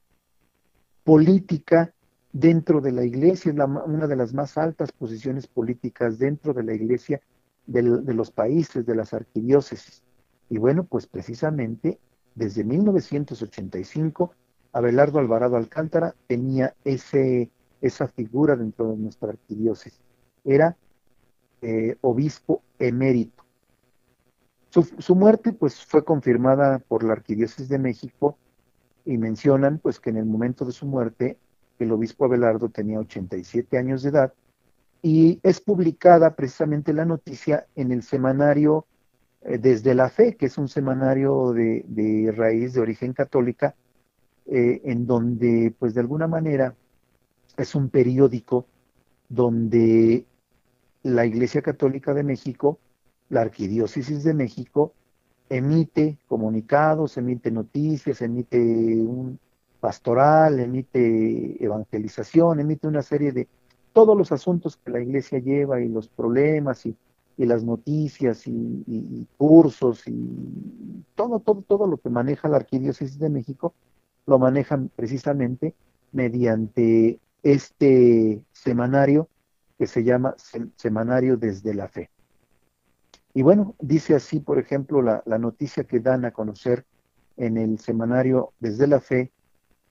política 1.04 1.94
dentro 2.34 2.82
de 2.82 2.92
la 2.92 3.06
iglesia, 3.06 3.52
es 3.52 3.58
una 3.58 4.08
de 4.08 4.16
las 4.18 4.34
más 4.34 4.58
altas 4.58 4.92
posiciones 4.92 5.48
políticas 5.48 6.20
dentro 6.20 6.54
de 6.54 6.64
la 6.64 6.74
iglesia 6.74 7.22
de, 7.68 7.82
de 8.02 8.14
los 8.14 8.32
países, 8.32 8.86
de 8.86 8.96
las 8.96 9.14
arquidiócesis. 9.14 10.04
Y 10.50 10.58
bueno, 10.58 10.84
pues 10.84 11.08
precisamente 11.08 12.00
desde 12.34 12.66
1985, 12.66 14.34
Abelardo 14.76 15.20
Alvarado 15.20 15.56
Alcántara 15.56 16.14
tenía 16.28 16.76
esa 16.84 18.08
figura 18.10 18.58
dentro 18.58 18.92
de 18.92 18.98
nuestra 18.98 19.30
arquidiócesis. 19.30 20.02
Era 20.44 20.76
eh, 21.62 21.96
obispo 22.02 22.62
emérito. 22.78 23.46
Su, 24.70 25.16
muerte 25.16 25.54
pues 25.54 25.86
fue 25.86 26.04
confirmada 26.04 26.80
por 26.80 27.06
la 27.06 27.14
Arquidiócesis 27.14 27.70
de 27.70 27.80
México 27.80 28.38
y 29.06 29.18
mencionan 29.18 29.80
pues 29.80 30.02
que 30.02 30.10
en 30.10 30.18
el 30.18 30.26
momento 30.26 30.66
de 30.66 30.74
su 30.74 30.86
muerte 30.86 31.38
el 31.80 31.94
obispo 31.94 32.26
Abelardo 32.26 32.68
tenía 32.68 33.00
87 33.00 33.78
años 33.78 34.04
de 34.04 34.10
edad 34.10 34.34
y 35.02 35.40
es 35.44 35.62
publicada 35.62 36.36
precisamente 36.36 36.92
la 36.92 37.06
noticia 37.06 37.68
en 37.76 37.94
el 37.94 38.04
semanario 38.04 38.86
eh, 39.44 39.58
Desde 39.58 39.96
la 39.96 40.10
Fe, 40.10 40.36
que 40.36 40.48
es 40.48 40.58
un 40.58 40.68
semanario 40.68 41.54
de, 41.54 42.34
raíz 42.36 42.74
de 42.74 42.82
origen 42.82 43.14
católica, 43.14 43.76
eh, 44.48 44.82
en 44.86 45.08
donde 45.08 45.74
pues 45.78 45.94
de 45.94 46.02
alguna 46.02 46.28
manera 46.28 46.76
es 47.58 47.76
un 47.76 47.90
periódico 47.90 48.68
donde 49.30 50.26
la 51.04 51.26
Iglesia 51.26 51.62
Católica 51.62 52.14
de 52.14 52.24
México, 52.24 52.80
la 53.30 53.42
Arquidiócesis 53.42 54.24
de 54.24 54.34
México, 54.34 54.94
emite 55.50 56.18
comunicados, 56.28 57.18
emite 57.18 57.52
noticias, 57.52 58.22
emite 58.22 58.58
un 58.58 59.40
pastoral, 59.80 60.60
emite 60.60 61.64
evangelización, 61.64 62.60
emite 62.60 62.88
una 62.88 63.02
serie 63.02 63.32
de 63.32 63.48
todos 63.94 64.18
los 64.18 64.32
asuntos 64.32 64.78
que 64.78 64.92
la 64.92 65.00
iglesia 65.00 65.40
lleva 65.40 65.80
y 65.80 65.88
los 65.88 66.08
problemas 66.08 66.86
y, 66.86 66.96
las 67.38 67.64
noticias 67.64 68.48
y, 68.48 69.28
cursos 69.38 70.08
y 70.08 71.04
todo, 71.16 71.40
todo, 71.40 71.62
todo 71.68 71.86
lo 71.86 71.98
que 71.98 72.10
maneja 72.10 72.48
la 72.48 72.58
Arquidiócesis 72.58 73.20
de 73.20 73.30
México, 73.30 73.74
lo 74.26 74.40
manejan 74.40 74.90
precisamente 74.96 75.76
mediante 76.12 77.20
este 77.44 78.42
semanario 78.52 79.30
que 79.78 79.88
se 79.88 80.04
llama 80.04 80.36
Semanario 80.78 81.38
desde 81.38 81.74
la 81.74 81.88
Fe. 81.88 82.10
Y 83.34 83.42
bueno, 83.42 83.76
dice 83.80 84.16
así, 84.16 84.40
por 84.40 84.58
ejemplo, 84.58 85.02
la, 85.02 85.22
noticia 85.38 85.84
que 85.84 86.00
dan 86.00 86.24
a 86.24 86.32
conocer 86.32 86.86
en 87.36 87.58
el 87.58 87.80
Semanario 87.80 88.54
desde 88.60 88.88
la 88.88 89.02
Fe, 89.02 89.32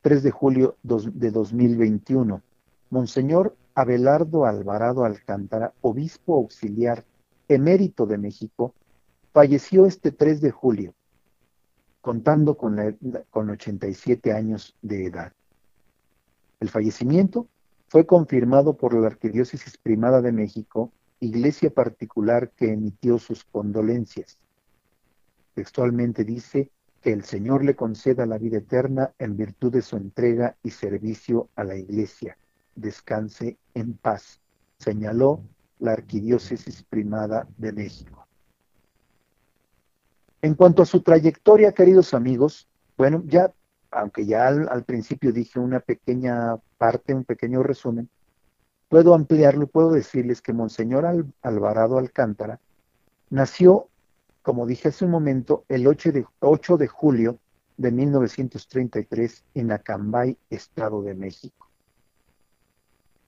3 0.00 0.22
de 0.22 0.30
julio 0.30 0.76
de 0.82 1.30
2021. 1.30 2.40
Monseñor 2.88 3.54
Abelardo 3.74 4.46
Alvarado 4.46 5.04
Alcántara, 5.04 5.74
obispo 5.82 6.36
auxiliar 6.36 7.04
emérito 7.48 8.06
de 8.06 8.16
México, 8.16 8.74
falleció 9.32 9.84
este 9.84 10.10
3 10.10 10.40
de 10.40 10.50
julio 10.50 10.94
contando 12.04 12.58
con, 12.58 12.76
la, 12.76 12.94
con 13.30 13.48
87 13.48 14.30
años 14.30 14.76
de 14.82 15.06
edad. 15.06 15.32
El 16.60 16.68
fallecimiento 16.68 17.48
fue 17.88 18.04
confirmado 18.04 18.76
por 18.76 18.92
la 18.92 19.06
Arquidiócesis 19.06 19.78
Primada 19.78 20.20
de 20.20 20.30
México, 20.30 20.92
iglesia 21.20 21.70
particular 21.70 22.50
que 22.50 22.74
emitió 22.74 23.18
sus 23.18 23.44
condolencias. 23.44 24.38
Textualmente 25.54 26.24
dice 26.24 26.70
que 27.00 27.10
el 27.10 27.24
Señor 27.24 27.64
le 27.64 27.74
conceda 27.74 28.26
la 28.26 28.36
vida 28.36 28.58
eterna 28.58 29.14
en 29.18 29.38
virtud 29.38 29.72
de 29.72 29.80
su 29.80 29.96
entrega 29.96 30.56
y 30.62 30.72
servicio 30.72 31.48
a 31.56 31.64
la 31.64 31.74
iglesia. 31.74 32.36
Descanse 32.74 33.56
en 33.72 33.94
paz, 33.94 34.42
señaló 34.76 35.40
la 35.78 35.92
Arquidiócesis 35.92 36.82
Primada 36.82 37.48
de 37.56 37.72
México. 37.72 38.23
En 40.44 40.56
cuanto 40.56 40.82
a 40.82 40.84
su 40.84 41.00
trayectoria, 41.00 41.72
queridos 41.72 42.12
amigos, 42.12 42.68
bueno, 42.98 43.22
ya, 43.24 43.54
aunque 43.90 44.26
ya 44.26 44.46
al, 44.46 44.84
principio 44.84 45.32
dije 45.32 45.58
una 45.58 45.80
pequeña 45.80 46.58
parte, 46.76 47.14
un 47.14 47.24
pequeño 47.24 47.62
resumen, 47.62 48.10
puedo 48.90 49.14
ampliarlo, 49.14 49.66
puedo 49.68 49.92
decirles 49.92 50.42
que 50.42 50.52
Monseñor 50.52 51.06
Alvarado 51.40 51.96
Alcántara 51.96 52.60
nació, 53.30 53.88
como 54.42 54.66
dije 54.66 54.88
hace 54.88 55.06
un 55.06 55.12
momento, 55.12 55.64
el 55.70 55.86
8 55.86 56.12
de, 56.12 56.26
8 56.40 56.76
de 56.76 56.88
julio 56.88 57.38
de 57.78 57.90
1933 57.90 59.44
en 59.54 59.72
Acambay, 59.72 60.36
Estado 60.50 61.00
de 61.00 61.14
México. 61.14 61.70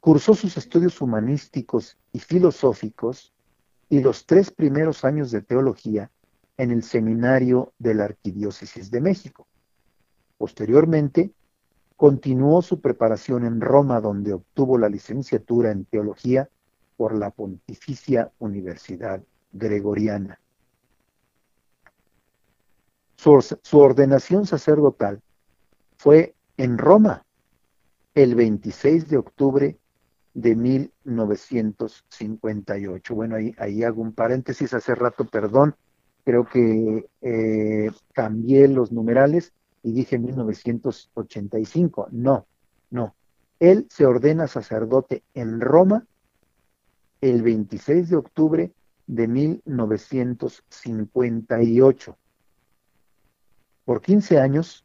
Cursó 0.00 0.35
sus 0.35 0.58
estudios 0.58 1.00
humanísticos 1.00 1.96
y 2.12 2.18
filosóficos 2.18 3.32
y 3.88 4.00
los 4.00 4.26
tres 4.26 4.50
primeros 4.50 5.02
años 5.02 5.30
de 5.30 5.40
teología 5.40 6.11
en 6.58 6.70
el 6.70 6.82
seminario 6.82 7.72
de 7.78 7.94
la 7.94 8.04
Arquidiócesis 8.04 8.90
de 8.90 9.00
México. 9.00 9.46
Posteriormente, 10.38 11.32
continuó 11.96 12.62
su 12.62 12.80
preparación 12.80 13.44
en 13.44 13.60
Roma, 13.60 14.00
donde 14.00 14.32
obtuvo 14.34 14.78
la 14.78 14.88
licenciatura 14.88 15.70
en 15.70 15.84
teología 15.84 16.48
por 16.96 17.14
la 17.14 17.30
Pontificia 17.30 18.32
Universidad 18.38 19.22
Gregoriana. 19.52 20.40
Su, 23.16 23.78
ordenación 23.78 24.46
sacerdotal 24.46 25.20
fue 25.96 26.34
en 26.56 26.78
Roma 26.78 27.26
el 28.14 28.34
26 28.34 29.08
de 29.08 29.16
octubre 29.16 29.78
de 30.34 30.54
1958. 30.54 33.14
Bueno, 33.14 33.36
ahí 33.58 33.82
hago 33.82 34.02
un 34.02 34.12
paréntesis 34.12 34.75
hace 34.75 34.94
rato, 34.94 35.25
perdón, 35.25 35.75
creo 36.26 36.45
que 36.45 37.09
eh, 37.23 37.90
cambié 38.12 38.66
los 38.66 38.90
numerales 38.90 39.52
y 39.85 39.92
dije 39.92 40.18
1985. 40.18 42.09
No, 42.11 42.49
no. 42.90 43.14
Él 43.61 43.87
se 43.88 44.06
ordena 44.06 44.49
sacerdote 44.49 45.23
en 45.35 45.61
Roma 45.61 46.04
el 47.21 47.42
26 47.42 48.11
de 48.11 48.16
octubre 48.16 48.73
de 49.06 49.28
1958. 49.28 52.18
Por 53.85 54.02
15 54.02 54.40
años 54.40 54.85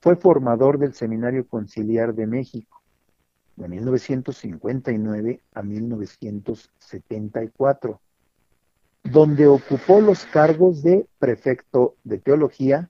fue 0.00 0.16
formador 0.16 0.80
del 0.80 0.94
Seminario 0.94 1.46
Conciliar 1.46 2.16
de 2.16 2.26
México, 2.26 2.82
de 3.54 3.68
1959 3.68 5.40
a 5.54 5.62
1974 5.62 8.00
donde 9.04 9.46
ocupó 9.46 10.00
los 10.00 10.24
cargos 10.24 10.82
de 10.82 11.06
prefecto 11.18 11.94
de 12.04 12.16
teología 12.18 12.88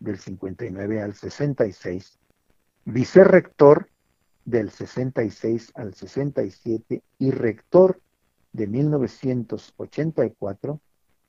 del 0.00 0.18
59 0.18 1.00
al 1.00 1.14
66, 1.14 2.18
vicerrector 2.84 3.88
del 4.44 4.70
66 4.70 5.70
al 5.76 5.94
67 5.94 7.00
y 7.18 7.30
rector 7.30 8.00
de 8.52 8.66
1984 8.66 10.80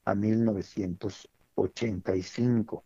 a 0.05 0.15
1985. 0.15 2.83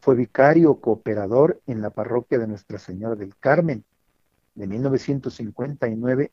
Fue 0.00 0.14
vicario 0.14 0.80
cooperador 0.80 1.60
en 1.66 1.80
la 1.80 1.88
parroquia 1.90 2.38
de 2.38 2.46
Nuestra 2.46 2.78
Señora 2.78 3.16
del 3.16 3.34
Carmen 3.36 3.84
de 4.54 4.66
1959 4.66 6.30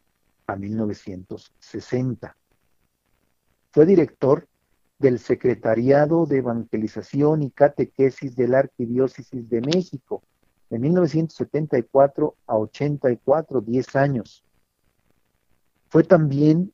a 0.47 0.55
1960 0.55 2.37
fue 3.75 3.85
director 3.85 4.47
del 4.99 5.19
Secretariado 5.19 6.25
de 6.25 6.37
Evangelización 6.37 7.43
y 7.43 7.51
Catequesis 7.51 8.33
de 8.33 8.47
la 8.47 8.59
Arquidiócesis 8.59 9.49
de 9.49 9.59
México 9.59 10.23
de 10.69 10.79
1974 10.79 12.37
a 12.47 12.57
84, 12.57 13.59
10 13.59 13.95
años. 13.97 14.45
Fue 15.89 16.05
también 16.05 16.71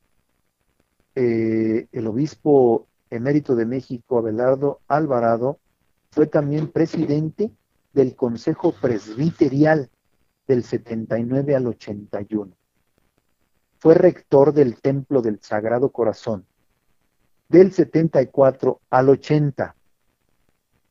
eh, 1.15 1.87
el 1.91 2.05
obispo 2.05 2.85
emérito 3.09 3.55
de 3.55 3.65
México, 3.65 4.19
Abelardo 4.19 4.81
Alvarado, 4.87 5.57
fue 6.11 6.27
también 6.27 6.67
presidente 6.67 7.49
del 7.93 8.15
Consejo 8.15 8.75
Presbiterial 8.79 9.89
del 10.47 10.63
79 10.63 11.55
al 11.55 11.65
81. 11.65 12.53
Fue 13.79 13.95
rector 13.95 14.53
del 14.53 14.79
Templo 14.79 15.23
del 15.23 15.39
Sagrado 15.41 15.89
Corazón 15.89 16.45
del 17.51 17.73
74 17.73 18.79
al 18.89 19.09
80. 19.09 19.75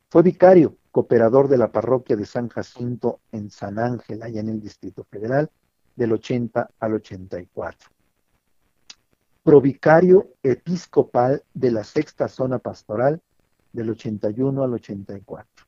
Fue 0.09 0.21
vicario, 0.21 0.77
cooperador 0.91 1.47
de 1.47 1.57
la 1.57 1.71
parroquia 1.71 2.15
de 2.15 2.25
San 2.25 2.49
Jacinto 2.49 3.19
en 3.31 3.49
San 3.49 3.79
Ángel, 3.79 4.21
allá 4.21 4.41
en 4.41 4.49
el 4.49 4.61
Distrito 4.61 5.03
Federal, 5.05 5.49
del 5.95 6.13
80 6.13 6.69
al 6.79 6.93
84. 6.93 7.89
Provicario 9.41 10.33
episcopal 10.43 11.43
de 11.51 11.71
la 11.71 11.83
sexta 11.83 12.27
zona 12.27 12.59
pastoral 12.59 13.19
del 13.73 13.89
81 13.89 14.63
al 14.63 14.73
84. 14.73 15.65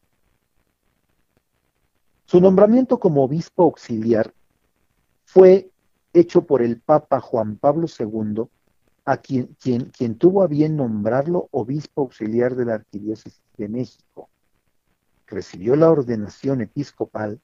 Su 2.25 2.39
nombramiento 2.39 2.99
como 2.99 3.23
obispo 3.23 3.63
auxiliar 3.63 4.31
fue 5.25 5.71
hecho 6.13 6.45
por 6.45 6.61
el 6.61 6.79
Papa 6.79 7.19
Juan 7.19 7.57
Pablo 7.57 7.87
II 7.87 8.47
a 9.05 9.17
quien, 9.17 9.55
quien, 9.61 9.85
quien 9.85 10.17
tuvo 10.17 10.43
a 10.43 10.47
bien 10.47 10.75
nombrarlo 10.77 11.47
obispo 11.51 12.01
auxiliar 12.01 12.55
de 12.55 12.65
la 12.65 12.73
Arquidiócesis 12.75 13.41
de 13.57 13.69
México. 13.69 14.29
Recibió 15.27 15.75
la 15.75 15.91
ordenación 15.91 16.61
episcopal 16.61 17.39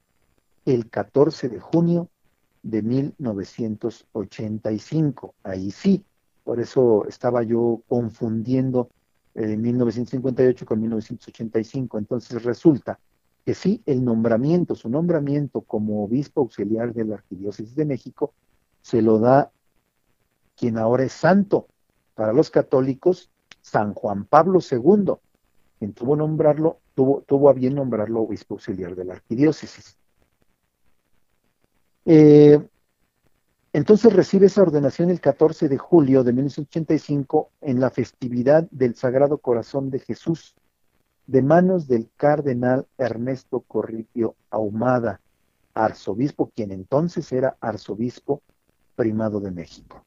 el 0.64 0.88
14 0.88 1.48
de 1.48 1.58
junio 1.60 2.08
de 2.62 2.82
1985. 2.82 5.34
Ahí 5.42 5.70
sí, 5.70 6.04
por 6.44 6.60
eso 6.60 7.06
estaba 7.08 7.42
yo 7.42 7.82
confundiendo 7.88 8.90
eh, 9.34 9.56
1958 9.56 10.66
con 10.66 10.80
1985. 10.80 11.98
Entonces 11.98 12.42
resulta 12.42 12.98
que 13.44 13.54
sí, 13.54 13.82
el 13.86 14.04
nombramiento, 14.04 14.74
su 14.74 14.88
nombramiento 14.88 15.62
como 15.62 16.04
obispo 16.04 16.42
auxiliar 16.42 16.92
de 16.92 17.04
la 17.04 17.16
Arquidiócesis 17.16 17.74
de 17.74 17.84
México, 17.84 18.34
se 18.82 19.02
lo 19.02 19.18
da 19.18 19.50
quien 20.60 20.76
ahora 20.76 21.04
es 21.04 21.12
santo 21.12 21.68
para 22.14 22.34
los 22.34 22.50
católicos, 22.50 23.30
San 23.62 23.94
Juan 23.94 24.26
Pablo 24.26 24.60
II, 24.60 25.14
quien 25.78 25.94
tuvo 25.94 26.16
tuvo 26.94 27.48
a 27.48 27.54
bien 27.54 27.74
nombrarlo 27.74 28.20
obispo 28.20 28.56
auxiliar 28.56 28.94
de 28.94 29.06
la 29.06 29.14
arquidiócesis. 29.14 29.96
Eh, 32.04 32.60
entonces 33.72 34.12
recibe 34.12 34.46
esa 34.46 34.60
ordenación 34.60 35.08
el 35.08 35.18
14 35.18 35.70
de 35.70 35.78
julio 35.78 36.24
de 36.24 36.34
1985 36.34 37.52
en 37.62 37.80
la 37.80 37.88
festividad 37.88 38.68
del 38.70 38.96
Sagrado 38.96 39.38
Corazón 39.38 39.88
de 39.88 40.00
Jesús, 40.00 40.56
de 41.26 41.40
manos 41.40 41.88
del 41.88 42.10
cardenal 42.16 42.86
Ernesto 42.98 43.60
Corripio 43.60 44.34
Ahumada, 44.50 45.22
arzobispo, 45.72 46.50
quien 46.54 46.70
entonces 46.70 47.32
era 47.32 47.56
arzobispo 47.62 48.42
primado 48.94 49.40
de 49.40 49.52
México. 49.52 50.04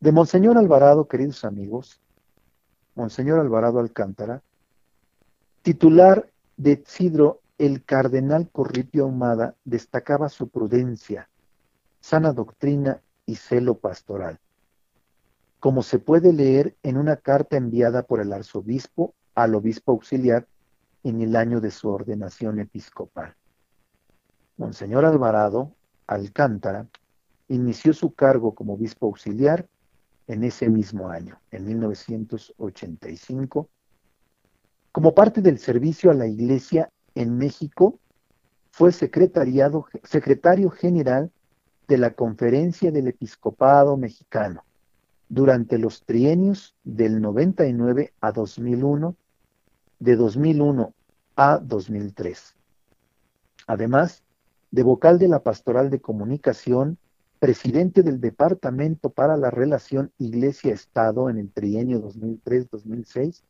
De 0.00 0.12
Monseñor 0.12 0.56
Alvarado, 0.56 1.08
queridos 1.08 1.44
amigos, 1.44 2.00
Monseñor 2.94 3.38
Alvarado 3.38 3.80
Alcántara, 3.80 4.42
titular 5.60 6.30
de 6.56 6.82
Cidro, 6.86 7.42
el 7.58 7.84
cardenal 7.84 8.48
Corripio 8.50 9.04
Ahumada 9.04 9.56
destacaba 9.66 10.30
su 10.30 10.48
prudencia, 10.48 11.28
sana 12.00 12.32
doctrina 12.32 13.02
y 13.26 13.36
celo 13.36 13.74
pastoral, 13.74 14.38
como 15.58 15.82
se 15.82 15.98
puede 15.98 16.32
leer 16.32 16.74
en 16.82 16.96
una 16.96 17.16
carta 17.16 17.58
enviada 17.58 18.02
por 18.02 18.22
el 18.22 18.32
arzobispo 18.32 19.12
al 19.34 19.54
obispo 19.54 19.92
auxiliar 19.92 20.46
en 21.04 21.20
el 21.20 21.36
año 21.36 21.60
de 21.60 21.70
su 21.70 21.90
ordenación 21.90 22.58
episcopal. 22.58 23.34
Monseñor 24.56 25.04
Alvarado 25.04 25.72
Alcántara 26.06 26.86
inició 27.48 27.92
su 27.92 28.14
cargo 28.14 28.54
como 28.54 28.72
obispo 28.74 29.04
auxiliar 29.04 29.68
en 30.30 30.44
ese 30.44 30.68
mismo 30.68 31.10
año, 31.10 31.40
en 31.50 31.66
1985, 31.66 33.68
Como 34.92 35.12
parte 35.12 35.40
del 35.40 35.58
servicio 35.58 36.12
a 36.12 36.14
la 36.14 36.28
Iglesia 36.28 36.88
en 37.16 37.36
México, 37.36 37.98
fue 38.70 38.92
secretario 38.92 40.70
general 40.70 41.32
de 41.88 41.98
la 41.98 42.12
Conferencia 42.12 42.92
del 42.92 43.08
Episcopado 43.08 43.96
Mexicano 43.96 44.62
durante 45.28 45.78
los 45.78 46.04
trienios 46.04 46.76
del 46.84 47.20
99 47.20 48.12
a 48.20 48.30
2001, 48.30 49.16
de 49.98 50.14
2001 50.14 50.94
a 51.34 51.58
2003. 51.58 52.54
Además, 53.66 54.22
de 54.70 54.84
vocal 54.84 55.18
de 55.18 55.26
la 55.26 55.42
Pastoral 55.42 55.90
de 55.90 56.00
Comunicación, 56.00 56.98
presidente 57.40 58.02
del 58.02 58.20
Departamento 58.20 59.08
para 59.08 59.36
la 59.38 59.50
Relación 59.50 60.12
Iglesia-Estado 60.18 61.30
en 61.30 61.38
el 61.38 61.50
trienio 61.50 62.02
2003-2006 62.02 63.42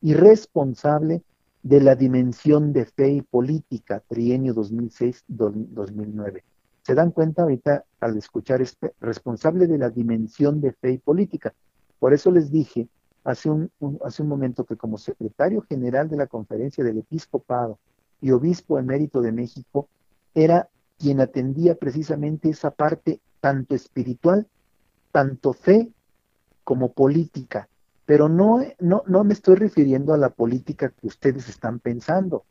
y 0.00 0.14
responsable 0.14 1.22
de 1.62 1.80
la 1.80 1.94
dimensión 1.94 2.72
de 2.72 2.86
fe 2.86 3.10
y 3.10 3.22
política, 3.22 4.02
trienio 4.08 4.54
2006-2009. 4.54 6.42
¿Se 6.82 6.94
dan 6.94 7.10
cuenta 7.10 7.42
ahorita 7.42 7.84
al 8.00 8.16
escuchar 8.16 8.62
este 8.62 8.94
responsable 9.00 9.66
de 9.66 9.78
la 9.78 9.90
dimensión 9.90 10.60
de 10.60 10.72
fe 10.72 10.92
y 10.92 10.98
política? 10.98 11.54
Por 11.98 12.14
eso 12.14 12.30
les 12.30 12.50
dije 12.50 12.88
hace 13.24 13.50
un, 13.50 13.70
hace 14.04 14.22
un 14.22 14.28
momento 14.28 14.64
que 14.64 14.76
como 14.76 14.98
secretario 14.98 15.62
general 15.62 16.08
de 16.08 16.16
la 16.16 16.26
Conferencia 16.26 16.84
del 16.84 16.98
Episcopado 16.98 17.78
y 18.20 18.30
Obispo 18.30 18.78
emérito 18.78 19.20
de 19.20 19.32
México, 19.32 19.88
era 20.34 20.68
quien 21.04 21.20
atendía 21.20 21.74
precisamente 21.74 22.48
esa 22.48 22.70
parte 22.70 23.20
tanto 23.38 23.74
espiritual, 23.74 24.48
tanto 25.12 25.52
fe 25.52 25.90
como 26.64 26.92
política. 26.92 27.68
Pero 28.06 28.30
no, 28.30 28.62
no, 28.80 29.02
no 29.06 29.22
me 29.22 29.34
estoy 29.34 29.56
refiriendo 29.56 30.14
a 30.14 30.16
la 30.16 30.30
política 30.30 30.88
que 30.88 31.06
ustedes 31.06 31.50
están 31.50 31.78
pensando, 31.78 32.46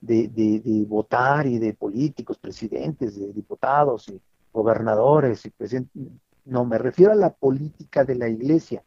de, 0.00 0.28
de, 0.28 0.84
votar 0.86 1.48
y 1.48 1.58
de 1.58 1.74
políticos, 1.74 2.38
presidentes, 2.38 3.18
de 3.18 3.32
diputados 3.32 4.08
y 4.08 4.20
gobernadores 4.52 5.44
y 5.44 5.50
presidentes. 5.50 6.00
No, 6.44 6.64
me 6.64 6.78
refiero 6.78 7.10
a 7.10 7.16
la 7.16 7.30
política 7.30 8.04
de 8.04 8.14
la 8.14 8.28
iglesia, 8.28 8.84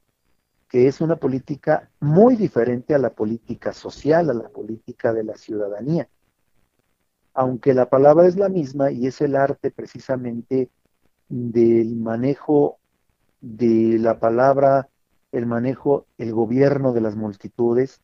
que 0.69 0.87
es 0.87 1.01
una 1.01 1.17
política 1.17 1.89
muy 1.99 2.37
diferente 2.37 2.95
a 2.95 2.99
la 2.99 3.09
política 3.09 3.73
social, 3.73 4.29
a 4.29 4.33
la 4.33 4.47
política 4.47 5.11
de 5.11 5.25
la 5.25 5.35
ciudadanía. 5.35 6.07
Aunque 7.33 7.73
la 7.73 7.89
palabra 7.89 8.27
es 8.27 8.35
la 8.35 8.49
misma 8.49 8.91
y 8.91 9.07
es 9.07 9.21
el 9.21 9.35
arte 9.35 9.71
precisamente 9.71 10.69
del 11.27 11.95
manejo 11.95 12.79
de 13.41 13.97
la 13.99 14.19
palabra, 14.19 14.89
el 15.31 15.45
manejo, 15.45 16.07
el 16.17 16.33
gobierno 16.33 16.91
de 16.91 17.01
las 17.01 17.15
multitudes, 17.15 18.01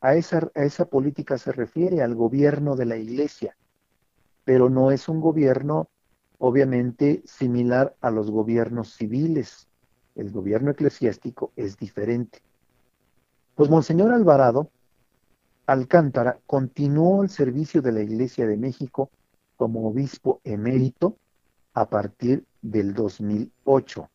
a 0.00 0.14
esa, 0.14 0.50
a 0.54 0.62
esa 0.62 0.86
política 0.86 1.38
se 1.38 1.52
refiere 1.52 2.02
al 2.02 2.14
gobierno 2.14 2.76
de 2.76 2.86
la 2.86 2.96
iglesia, 2.96 3.56
pero 4.44 4.70
no 4.70 4.90
es 4.92 5.08
un 5.08 5.20
gobierno 5.20 5.88
obviamente 6.38 7.22
similar 7.26 7.96
a 8.00 8.10
los 8.10 8.30
gobiernos 8.30 8.94
civiles. 8.94 9.68
El 10.14 10.30
gobierno 10.30 10.70
eclesiástico 10.70 11.52
es 11.56 11.76
diferente. 11.76 12.40
Pues 13.54 13.68
Monseñor 13.68 14.12
Alvarado 14.12 14.70
Alcántara 15.68 16.40
continuó 16.46 17.22
el 17.22 17.28
servicio 17.28 17.82
de 17.82 17.92
la 17.92 18.00
Iglesia 18.00 18.46
de 18.46 18.56
México 18.56 19.10
como 19.54 19.86
obispo 19.86 20.40
emérito 20.42 21.18
a 21.74 21.90
partir 21.90 22.46
del 22.62 22.94
2008. 22.94 24.08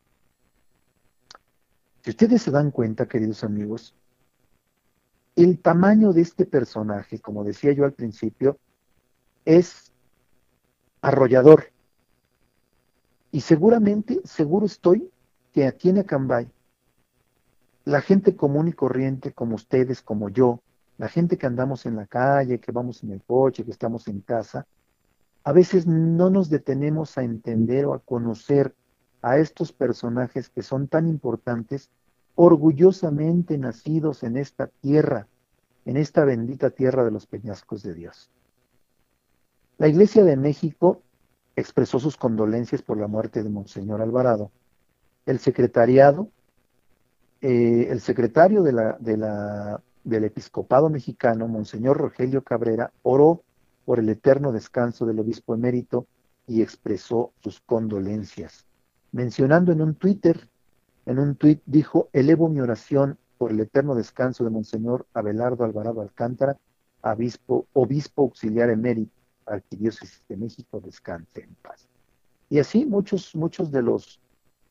Si 2.02 2.10
ustedes 2.10 2.42
se 2.42 2.50
dan 2.50 2.72
cuenta, 2.72 3.08
queridos 3.08 3.44
amigos, 3.44 3.94
el 5.36 5.60
tamaño 5.60 6.12
de 6.12 6.22
este 6.22 6.48
personaje, 6.48 7.20
como 7.20 7.44
decía 7.44 7.72
yo 7.72 7.86
al 7.86 7.94
principio, 7.94 8.58
es 9.46 9.92
arrollador. 11.02 11.66
Y 13.32 13.42
seguramente, 13.42 14.22
seguro 14.24 14.66
estoy, 14.66 15.08
que 15.52 15.68
aquí 15.68 15.90
en 15.90 16.00
Acambay, 16.00 16.50
la 17.86 18.02
gente 18.02 18.36
común 18.36 18.70
y 18.70 18.74
corriente, 18.74 19.34
como 19.34 19.54
ustedes, 19.54 20.02
como 20.02 20.30
yo, 20.30 20.60
la 20.98 21.10
gente 21.10 21.38
que 21.38 21.46
andamos 21.46 21.86
en 21.86 21.96
la 21.96 22.06
calle, 22.06 22.60
que 22.60 22.72
vamos 22.72 23.04
en 23.04 23.12
el 23.12 23.22
coche, 23.24 23.64
que 23.64 23.72
estamos 23.72 24.08
en 24.08 24.22
casa, 24.22 24.66
a 25.44 25.52
veces 25.52 25.88
no 25.88 26.30
nos 26.30 26.50
detenemos 26.50 27.18
a 27.18 27.24
entender 27.24 27.86
o 27.86 27.94
a 27.94 28.00
conocer 28.00 28.74
a 29.22 29.38
estos 29.38 29.72
personajes 29.72 30.50
que 30.50 30.62
son 30.62 30.88
tan 30.88 31.08
importantes 31.08 31.90
orgullosamente 32.36 33.58
nacidos 33.58 34.24
en 34.24 34.38
esta 34.38 34.68
tierra, 34.68 35.28
en 35.86 35.98
esta 35.98 36.26
bendita 36.26 36.70
tierra 36.70 37.04
de 37.04 37.12
los 37.12 37.28
peñascos 37.28 37.84
de 37.84 37.94
Dios. 37.94 38.30
La 39.78 39.88
Iglesia 39.88 40.24
de 40.24 40.38
México 40.38 41.02
expresó 41.56 42.00
sus 42.00 42.18
condolencias 42.18 42.82
por 42.82 42.98
la 42.98 43.08
muerte 43.08 43.44
de 43.44 43.50
Monseñor 43.50 44.02
Alvarado. 44.02 44.52
El 45.26 45.40
secretariado, 45.40 46.30
eh, 47.42 47.88
el 47.90 48.02
secretario 48.02 48.64
de 48.64 48.72
la, 48.74 48.98
de 49.00 49.18
la, 49.18 49.82
del 50.04 50.26
episcopado 50.26 50.90
mexicano, 50.90 51.48
Monseñor 51.48 51.98
Rogelio 51.98 52.44
Cabrera, 52.44 52.92
oró 53.04 53.44
por 53.86 54.00
el 54.00 54.10
eterno 54.10 54.52
descanso 54.52 55.06
del 55.06 55.20
obispo 55.20 55.54
emérito 55.54 56.08
y 56.48 56.62
expresó 56.62 57.32
sus 57.42 57.60
condolencias. 57.62 58.66
Mencionando 59.12 59.72
en 59.72 59.82
un 59.82 59.96
Twitter 59.96 60.50
en 61.06 61.20
un 61.20 61.36
tuit 61.36 61.62
dijo, 61.66 62.10
elevo 62.14 62.50
mi 62.50 62.62
oración 62.62 63.18
por 63.38 63.52
el 63.52 63.60
eterno 63.60 63.96
descanso 63.96 64.44
de 64.44 64.50
Monseñor 64.50 65.06
Abelardo 65.14 65.66
Alvarado 65.66 66.02
Alcántara, 66.02 66.58
obispo, 67.02 67.68
auxiliar 68.16 68.70
emérito, 68.70 69.12
arquidiócesis 69.46 70.24
de 70.30 70.38
México, 70.38 70.80
descanse 70.80 71.42
en 71.42 71.54
paz. 71.56 71.88
Y 72.50 72.60
así 72.60 72.86
muchos, 72.86 73.36
muchos 73.36 73.72
de 73.72 73.82
los, 73.82 74.22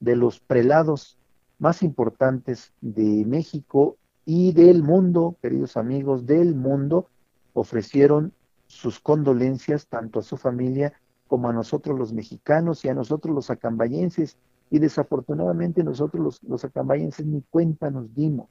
de 0.01 0.17
los 0.17 0.41
prelados 0.41 1.19
más 1.59 1.83
importantes 1.83 2.73
de 2.81 3.25
México 3.27 3.99
y 4.25 4.53
del 4.53 4.83
mundo, 4.83 5.37
queridos 5.43 5.77
amigos, 5.77 6.27
del 6.27 6.55
mundo, 6.55 7.09
ofrecieron 7.55 8.33
sus 8.67 9.01
condolencias 9.01 9.87
tanto 9.87 10.21
a 10.21 10.23
su 10.23 10.37
familia 10.37 10.93
como 11.27 11.49
a 11.49 11.53
nosotros 11.53 11.99
los 11.99 12.13
mexicanos 12.13 12.85
y 12.85 12.89
a 12.89 12.95
nosotros 12.95 13.35
los 13.35 13.51
acambayenses 13.51 14.37
y 14.71 14.79
desafortunadamente 14.79 15.85
nosotros 15.85 16.23
los, 16.23 16.43
los 16.45 16.65
acambayenses 16.65 17.27
ni 17.27 17.43
cuenta 17.43 17.91
nos 17.91 18.15
dimos, 18.15 18.49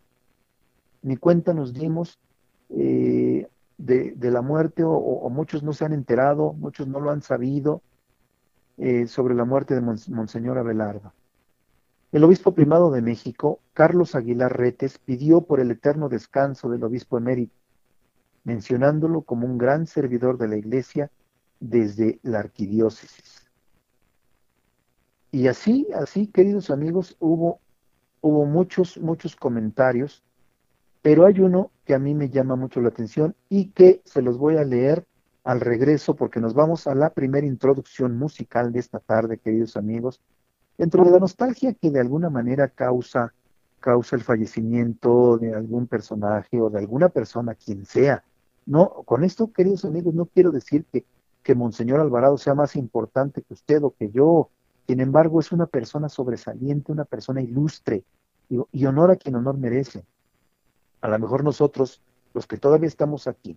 ni 1.01 1.17
cuenta 1.17 1.53
nos 1.53 1.73
dimos 1.73 2.19
eh, 2.69 3.47
de, 3.77 4.31
la 4.31 4.41
muerte 4.41 4.83
o, 4.85 5.29
muchos 5.29 5.63
no 5.63 5.73
se 5.73 5.85
han 5.85 5.93
enterado, 5.93 6.53
muchos 6.53 6.87
no 6.87 6.99
lo 6.99 7.09
han 7.09 7.21
sabido 7.21 7.81
eh, 8.77 9.07
sobre 9.07 9.33
la 9.33 9.45
muerte 9.45 9.73
de 9.73 9.81
Monseñor 9.81 10.57
Abelardo. 10.57 11.13
El 12.11 12.25
obispo 12.25 12.53
primado 12.53 12.91
de 12.91 13.01
México, 13.01 13.61
Carlos 13.73 14.15
Aguilar 14.15 14.57
Retes, 14.57 14.97
pidió 14.97 15.41
por 15.41 15.61
el 15.61 15.71
eterno 15.71 16.09
descanso 16.09 16.69
del 16.69 16.83
obispo 16.83 17.17
emérito, 17.17 17.55
mencionándolo 18.43 19.21
como 19.21 19.47
un 19.47 19.57
gran 19.57 19.87
servidor 19.87 20.37
de 20.37 20.49
la 20.49 20.57
iglesia 20.57 21.09
desde 21.61 22.19
la 22.23 22.39
arquidiócesis. 22.39 23.49
Y 25.31 25.47
así, 25.47 25.87
así, 25.95 26.27
queridos 26.27 26.69
amigos, 26.69 27.15
hubo, 27.19 27.61
hubo 28.19 28.45
muchos, 28.45 28.97
muchos 28.97 29.37
comentarios, 29.37 30.21
pero 31.01 31.25
hay 31.25 31.39
uno 31.39 31.71
que 31.85 31.93
a 31.93 31.99
mí 31.99 32.13
me 32.13 32.29
llama 32.29 32.57
mucho 32.57 32.81
la 32.81 32.89
atención 32.89 33.35
y 33.47 33.69
que 33.69 34.01
se 34.03 34.21
los 34.21 34.37
voy 34.37 34.57
a 34.57 34.65
leer 34.65 35.05
al 35.45 35.61
regreso 35.61 36.17
porque 36.17 36.41
nos 36.41 36.53
vamos 36.53 36.87
a 36.87 36.93
la 36.93 37.11
primera 37.11 37.47
introducción 37.47 38.17
musical 38.17 38.73
de 38.73 38.79
esta 38.79 38.99
tarde, 38.99 39.37
queridos 39.37 39.77
amigos, 39.77 40.19
dentro 40.81 41.05
de 41.05 41.11
la 41.11 41.19
nostalgia 41.19 41.75
que 41.75 41.91
de 41.91 41.99
alguna 41.99 42.31
manera 42.31 42.67
causa, 42.67 43.35
causa 43.79 44.15
el 44.15 44.23
fallecimiento 44.23 45.37
de 45.37 45.53
algún 45.53 45.85
personaje 45.85 46.59
o 46.59 46.71
de 46.71 46.79
alguna 46.79 47.09
persona, 47.09 47.53
quien 47.53 47.85
sea. 47.85 48.23
No, 48.65 48.89
con 49.05 49.23
esto, 49.23 49.53
queridos 49.53 49.85
amigos, 49.85 50.15
no 50.15 50.25
quiero 50.25 50.49
decir 50.49 50.85
que, 50.91 51.05
que 51.43 51.53
Monseñor 51.53 51.99
Alvarado 51.99 52.35
sea 52.39 52.55
más 52.55 52.75
importante 52.75 53.43
que 53.43 53.53
usted 53.53 53.83
o 53.83 53.91
que 53.91 54.09
yo, 54.09 54.49
sin 54.87 55.01
embargo, 55.01 55.39
es 55.39 55.51
una 55.51 55.67
persona 55.67 56.09
sobresaliente, 56.09 56.91
una 56.91 57.05
persona 57.05 57.43
ilustre 57.43 58.03
y, 58.49 58.85
honor 58.87 59.11
a 59.11 59.17
quien 59.17 59.35
honor 59.35 59.59
merece. 59.59 60.03
A 61.01 61.09
lo 61.09 61.19
mejor 61.19 61.43
nosotros, 61.43 62.01
los 62.33 62.47
que 62.47 62.57
todavía 62.57 62.87
estamos 62.87 63.27
aquí, 63.27 63.55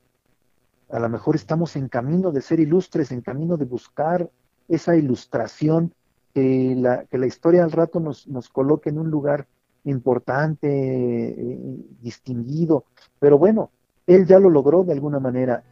a 0.90 0.98
lo 0.98 1.08
mejor 1.08 1.36
estamos 1.36 1.74
en 1.76 1.88
camino 1.88 2.32
de 2.32 2.42
ser 2.42 2.60
ilustres, 2.60 3.12
en 3.12 3.22
camino 3.22 3.56
de 3.56 3.64
buscar 3.64 4.28
esa 4.68 4.94
ilustración 4.94 5.94
que 6.34 6.74
la, 6.76 7.04
que 7.04 7.16
la 7.16 7.26
historia 7.26 7.64
al 7.64 7.72
rato 7.72 8.00
nos, 8.00 8.26
nos 8.26 8.48
coloque 8.48 8.90
en 8.90 8.98
un 8.98 9.10
lugar 9.10 9.46
importante, 9.84 10.68
eh, 10.68 11.76
distinguido. 12.00 12.84
Pero 13.20 13.38
bueno, 13.38 13.70
él 14.06 14.26
ya 14.26 14.38
lo 14.38 14.50
logró 14.50 14.84
de 14.84 14.92
alguna 14.92 15.20
manera. 15.20 15.62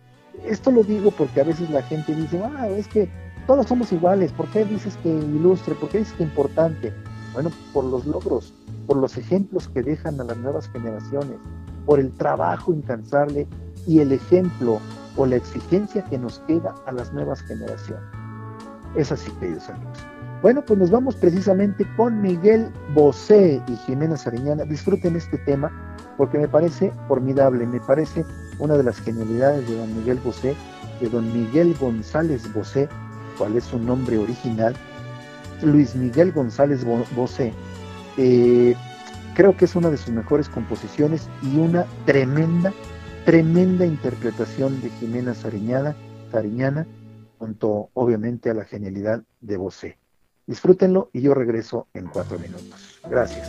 Esto 0.46 0.70
lo 0.70 0.82
digo 0.82 1.10
porque 1.10 1.40
a 1.40 1.44
veces 1.44 1.68
la 1.70 1.82
gente 1.82 2.14
dice, 2.14 2.40
ah, 2.42 2.68
es 2.68 2.88
que 2.88 3.08
todos 3.46 3.66
somos 3.66 3.92
iguales, 3.92 4.32
¿por 4.32 4.48
qué 4.48 4.64
dices 4.64 4.96
que 5.02 5.08
ilustre? 5.08 5.74
¿Por 5.74 5.88
qué 5.88 5.98
dices 5.98 6.14
que 6.14 6.22
importante? 6.22 6.92
Bueno, 7.34 7.50
por 7.72 7.84
los 7.84 8.06
logros, 8.06 8.54
por 8.86 8.96
los 8.98 9.16
ejemplos 9.16 9.68
que 9.68 9.82
dejan 9.82 10.20
a 10.20 10.24
las 10.24 10.36
nuevas 10.36 10.68
generaciones, 10.68 11.38
por 11.86 11.98
el 11.98 12.12
trabajo 12.12 12.72
incansable 12.72 13.46
y 13.86 13.98
el 14.00 14.12
ejemplo 14.12 14.78
o 15.16 15.26
la 15.26 15.36
exigencia 15.36 16.04
que 16.04 16.18
nos 16.18 16.38
queda 16.40 16.74
a 16.86 16.92
las 16.92 17.12
nuevas 17.12 17.42
generaciones. 17.42 18.04
Es 18.94 19.10
así, 19.10 19.30
queridos 19.32 19.68
amigos. 19.68 20.11
Bueno, 20.42 20.64
pues 20.64 20.76
nos 20.76 20.90
vamos 20.90 21.14
precisamente 21.14 21.86
con 21.96 22.20
Miguel 22.20 22.68
Bosé 22.94 23.62
y 23.68 23.76
Jimena 23.76 24.16
Sariñana. 24.16 24.64
Disfruten 24.64 25.14
este 25.14 25.38
tema 25.38 25.70
porque 26.16 26.36
me 26.36 26.48
parece 26.48 26.92
formidable, 27.06 27.64
me 27.64 27.78
parece 27.78 28.24
una 28.58 28.76
de 28.76 28.82
las 28.82 28.98
genialidades 28.98 29.68
de 29.68 29.76
don 29.76 29.96
Miguel 29.96 30.18
Bosé, 30.18 30.56
de 31.00 31.08
don 31.08 31.32
Miguel 31.32 31.76
González 31.78 32.52
Bosé, 32.52 32.88
cuál 33.38 33.56
es 33.56 33.62
su 33.62 33.78
nombre 33.78 34.18
original, 34.18 34.74
Luis 35.62 35.94
Miguel 35.94 36.32
González 36.32 36.84
Bosé. 37.14 37.52
Eh, 38.16 38.74
creo 39.36 39.56
que 39.56 39.66
es 39.66 39.76
una 39.76 39.90
de 39.90 39.96
sus 39.96 40.12
mejores 40.12 40.48
composiciones 40.48 41.28
y 41.42 41.56
una 41.56 41.86
tremenda, 42.04 42.72
tremenda 43.24 43.86
interpretación 43.86 44.80
de 44.80 44.90
Jimena 44.90 45.34
Sariñana, 45.34 45.94
Sariñana 46.32 46.84
junto 47.38 47.90
obviamente 47.94 48.50
a 48.50 48.54
la 48.54 48.64
genialidad 48.64 49.22
de 49.40 49.56
Bosé. 49.56 50.01
Disfrútenlo 50.46 51.10
y 51.12 51.22
yo 51.22 51.34
regreso 51.34 51.88
en 51.94 52.06
cuatro 52.08 52.38
minutos. 52.38 53.00
Gracias. 53.08 53.48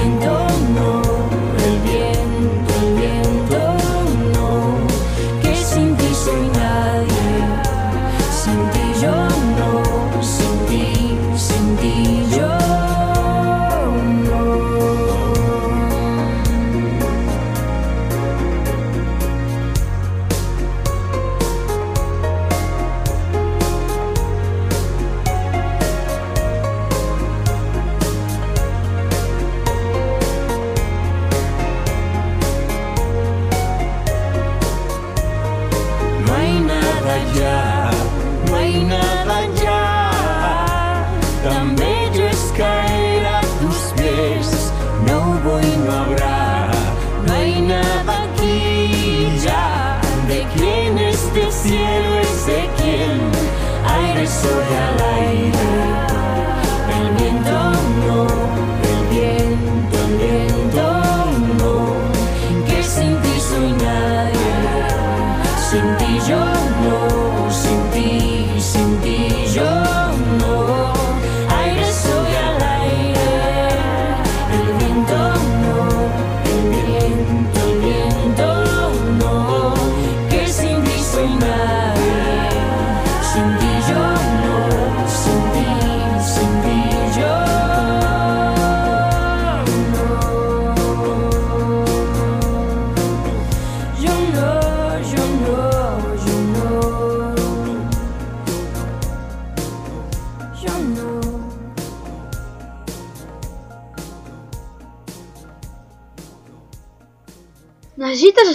sin 0.00 0.99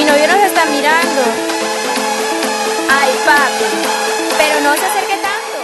Mi 0.00 0.06
novio 0.06 0.26
nos 0.28 0.40
está 0.40 0.64
mirando. 0.64 1.22
Ay, 2.90 3.10
papi. 3.26 3.66
Pero 4.38 4.62
no 4.62 4.74
se 4.74 4.86
acerque 4.86 5.18
tanto. 5.20 5.58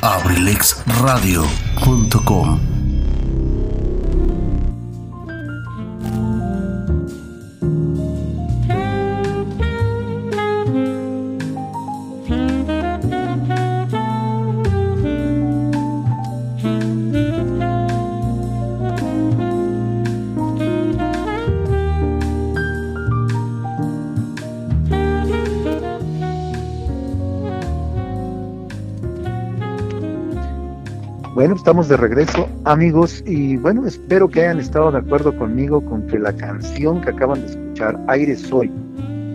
abrilexradio.com 0.00 2.67
Bueno, 31.48 31.60
estamos 31.60 31.88
de 31.88 31.96
regreso, 31.96 32.46
amigos, 32.66 33.24
y 33.26 33.56
bueno, 33.56 33.86
espero 33.86 34.28
que 34.28 34.42
hayan 34.42 34.60
estado 34.60 34.92
de 34.92 34.98
acuerdo 34.98 35.34
conmigo 35.34 35.82
con 35.82 36.06
que 36.06 36.18
la 36.18 36.34
canción 36.34 37.00
que 37.00 37.08
acaban 37.08 37.40
de 37.40 37.46
escuchar, 37.46 37.98
Aire 38.08 38.36
Soy, 38.36 38.70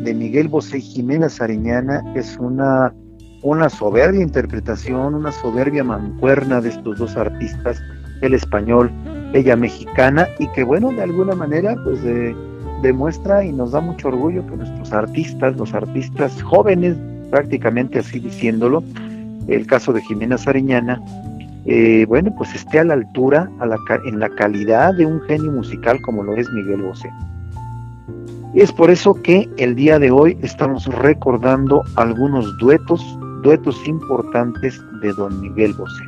de 0.03 0.13
Miguel 0.13 0.47
Bosé 0.47 0.77
y 0.77 0.81
Jimena 0.81 1.27
Sariñana, 1.27 2.03
es 2.13 2.37
una, 2.37 2.93
una 3.41 3.67
soberbia 3.67 4.21
interpretación, 4.21 5.15
una 5.15 5.31
soberbia 5.31 5.83
mancuerna 5.83 6.61
de 6.61 6.69
estos 6.69 6.99
dos 6.99 7.17
artistas, 7.17 7.81
el 8.21 8.35
español, 8.35 8.91
ella 9.33 9.55
mexicana, 9.55 10.27
y 10.37 10.47
que 10.49 10.63
bueno, 10.63 10.91
de 10.91 11.01
alguna 11.01 11.33
manera, 11.33 11.75
pues 11.83 11.99
demuestra 12.83 13.43
y 13.43 13.51
nos 13.51 13.71
da 13.71 13.81
mucho 13.81 14.09
orgullo 14.09 14.45
que 14.45 14.55
nuestros 14.55 14.93
artistas, 14.93 15.57
los 15.57 15.73
artistas 15.73 16.43
jóvenes, 16.43 16.95
prácticamente 17.31 17.97
así 17.97 18.19
diciéndolo, 18.19 18.83
el 19.47 19.65
caso 19.65 19.91
de 19.91 20.01
Jimena 20.03 20.37
Sariñana, 20.37 21.01
eh, 21.65 22.05
bueno, 22.07 22.33
pues 22.37 22.53
esté 22.53 22.79
a 22.79 22.83
la 22.83 22.93
altura, 22.95 23.49
en 24.05 24.19
la 24.19 24.29
calidad 24.29 24.93
de 24.95 25.05
un 25.05 25.21
genio 25.21 25.51
musical 25.51 26.01
como 26.01 26.23
lo 26.23 26.35
es 26.35 26.49
Miguel 26.49 26.81
Bosé. 26.81 27.09
Es 28.53 28.71
por 28.71 28.91
eso 28.91 29.13
que 29.15 29.49
el 29.57 29.75
día 29.75 29.97
de 29.97 30.11
hoy 30.11 30.37
estamos 30.41 30.85
recordando 30.85 31.83
algunos 31.95 32.57
duetos, 32.57 33.01
duetos 33.43 33.75
importantes 33.87 34.79
de 35.01 35.13
don 35.13 35.39
Miguel 35.41 35.73
Bosé. 35.73 36.03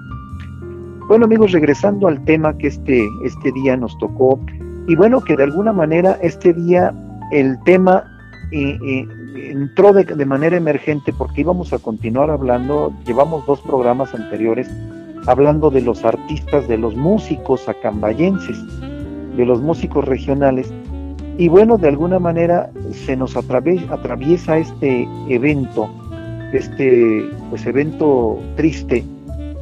Bueno 1.07 1.25
amigos, 1.25 1.53
regresando 1.53 2.07
al 2.07 2.23
tema 2.25 2.57
que 2.57 2.67
este, 2.67 3.07
este 3.23 3.51
día 3.53 3.77
nos 3.77 3.97
tocó, 3.99 4.39
y 4.87 4.95
bueno, 4.95 5.21
que 5.21 5.37
de 5.37 5.43
alguna 5.43 5.71
manera 5.71 6.17
este 6.21 6.53
día 6.53 6.93
el 7.31 7.57
tema 7.63 8.03
eh, 8.51 8.77
eh, 8.85 9.07
entró 9.51 9.93
de, 9.93 10.03
de 10.03 10.25
manera 10.25 10.57
emergente 10.57 11.13
porque 11.17 11.41
íbamos 11.41 11.71
a 11.73 11.79
continuar 11.79 12.29
hablando, 12.29 12.93
llevamos 13.05 13.45
dos 13.45 13.61
programas 13.61 14.13
anteriores 14.13 14.69
hablando 15.27 15.69
de 15.69 15.81
los 15.81 16.03
artistas, 16.05 16.67
de 16.67 16.77
los 16.77 16.95
músicos 16.95 17.67
acambayenses, 17.67 18.57
de 19.35 19.45
los 19.45 19.61
músicos 19.61 20.05
regionales. 20.05 20.71
Y 21.37 21.49
bueno, 21.49 21.77
de 21.77 21.89
alguna 21.89 22.19
manera 22.19 22.69
se 22.91 23.15
nos 23.15 23.35
atraviesa 23.35 24.57
este 24.57 25.07
evento, 25.27 25.89
este 26.53 27.29
pues 27.49 27.65
evento 27.65 28.39
triste 28.55 29.03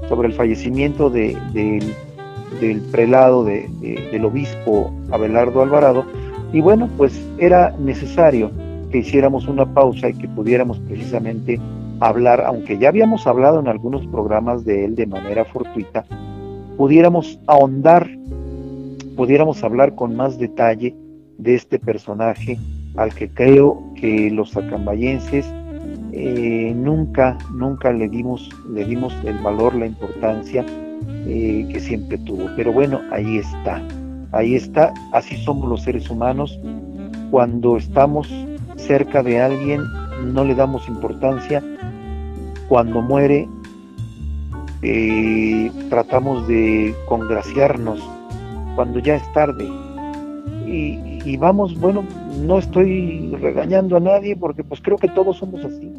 sobre 0.10 0.28
el 0.28 0.34
fallecimiento 0.34 1.10
de, 1.10 1.36
del 2.62 2.82
prelado 2.92 3.44
del 3.44 4.26
obispo 4.26 4.94
Abelardo 5.12 5.62
Alvarado. 5.62 6.06
Y 6.52 6.62
bueno, 6.62 6.88
pues 6.98 7.20
era 7.40 7.76
necesario 7.80 8.52
que 8.92 9.00
hiciéramos 9.00 9.48
una 9.48 9.66
pausa 9.66 10.10
y 10.10 10.14
que 10.14 10.28
pudiéramos 10.28 10.78
precisamente 10.80 11.60
hablar, 12.08 12.44
aunque 12.46 12.78
ya 12.78 12.90
habíamos 12.90 13.28
hablado 13.28 13.60
en 13.60 13.68
algunos 13.68 14.06
programas 14.08 14.66
de 14.66 14.86
él 14.86 14.96
de 14.96 15.06
manera 15.06 15.46
fortuita, 15.46 16.06
pudiéramos 16.78 17.40
ahondar, 17.48 18.10
pudiéramos 19.16 19.64
hablar 19.64 19.96
con 19.96 20.16
más 20.16 20.38
detalle 20.38 20.96
de 21.38 21.56
este 21.56 21.80
personaje 21.80 22.58
al 22.96 23.14
que 23.14 23.30
creo 23.30 23.82
que 23.96 24.30
los 24.30 24.56
acambayenses 24.56 25.46
eh, 26.12 26.74
nunca, 26.76 27.38
nunca 27.54 27.92
le 27.92 28.08
dimos, 28.08 28.50
le 28.70 28.86
dimos 28.86 29.16
el 29.24 29.38
valor, 29.40 29.74
la 29.74 29.88
importancia 29.88 30.66
eh, 31.26 31.68
que 31.72 31.80
siempre 31.80 32.18
tuvo. 32.20 32.50
Pero 32.56 32.72
bueno, 32.72 33.02
ahí 33.12 33.38
está, 33.38 33.82
ahí 34.32 34.56
está, 34.56 34.94
así 35.12 35.38
somos 35.38 35.70
los 35.70 35.84
seres 35.84 36.10
humanos. 36.10 36.60
Cuando 37.32 37.78
estamos 37.78 38.30
cerca 38.76 39.24
de 39.24 39.42
alguien, 39.42 39.82
no 40.34 40.44
le 40.44 40.54
damos 40.54 40.88
importancia 40.88 41.64
cuando 42.68 43.02
muere 43.02 43.48
eh, 44.82 45.72
tratamos 45.90 46.46
de 46.48 46.94
congraciarnos 47.08 48.02
cuando 48.76 49.00
ya 49.00 49.16
es 49.16 49.34
tarde. 49.34 49.70
Y, 50.66 51.38
vamos, 51.38 51.80
bueno, 51.80 52.04
no 52.42 52.58
estoy 52.58 53.36
regañando 53.40 53.96
a 53.96 54.00
nadie 54.00 54.36
porque 54.36 54.64
pues 54.64 54.82
creo 54.82 54.98
que 54.98 55.08
todos 55.08 55.38
somos 55.38 55.64
así. 55.64 55.94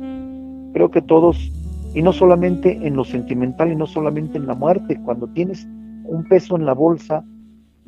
Creo 0.72 0.90
que 0.90 1.00
todos, 1.00 1.52
y 1.94 2.02
no 2.02 2.12
solamente 2.12 2.80
en 2.82 2.96
lo 2.96 3.04
sentimental 3.04 3.70
y 3.70 3.76
no 3.76 3.86
solamente 3.86 4.36
en 4.36 4.46
la 4.46 4.54
muerte, 4.54 5.00
cuando 5.04 5.28
tienes 5.28 5.64
un 6.04 6.26
peso 6.28 6.56
en 6.56 6.66
la 6.66 6.74
bolsa, 6.74 7.24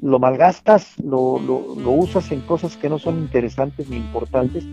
lo 0.01 0.19
malgastas, 0.19 0.99
lo, 1.01 1.41
lo, 1.41 1.75
lo 1.75 1.91
usas 1.91 2.31
en 2.31 2.41
cosas 2.43 2.77
que 2.77 2.89
no 2.89 2.99
son 2.99 3.19
interesantes 3.19 3.91
ni 3.91 3.97
importantes 3.97 4.65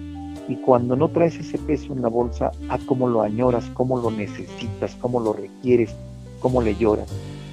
y 0.48 0.56
cuando 0.58 0.96
no 0.96 1.08
traes 1.10 1.36
ese 1.36 1.58
peso 1.58 1.94
en 1.94 2.02
la 2.02 2.10
bolsa, 2.10 2.52
a 2.70 2.78
cómo 2.80 3.08
lo 3.08 3.22
añoras, 3.22 3.66
cómo 3.74 3.98
lo 4.00 4.12
necesitas, 4.12 4.96
cómo 5.00 5.20
lo 5.20 5.34
requieres, 5.34 5.96
cómo 6.40 6.62
le 6.62 6.76
lloras. 6.76 7.08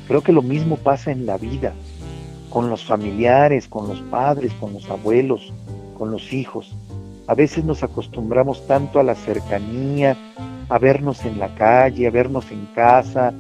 Creo 0.09 0.23
que 0.23 0.33
lo 0.33 0.43
mismo 0.43 0.77
pasa 0.77 1.13
en 1.13 1.25
la 1.25 1.39
vida, 1.39 1.73
con 2.51 2.69
los 2.69 2.85
familiares, 2.85 3.69
con 3.69 3.87
los 3.89 4.01
padres, 4.03 4.53
con 4.55 4.73
los 4.73 4.89
abuelos, 4.91 5.53
con 5.97 6.11
los 6.11 6.33
hijos. 6.33 6.75
A 7.29 7.35
veces 7.35 7.65
nos 7.65 7.85
acostumbramos 7.85 8.67
tanto 8.67 8.99
a 8.99 9.05
la 9.05 9.15
cercanía, 9.15 10.17
a 10.69 10.79
vernos 10.79 11.25
en 11.25 11.39
la 11.39 11.55
calle, 11.55 12.09
a 12.09 12.11
vernos 12.11 12.51
en 12.51 12.67
casa, 12.75 13.33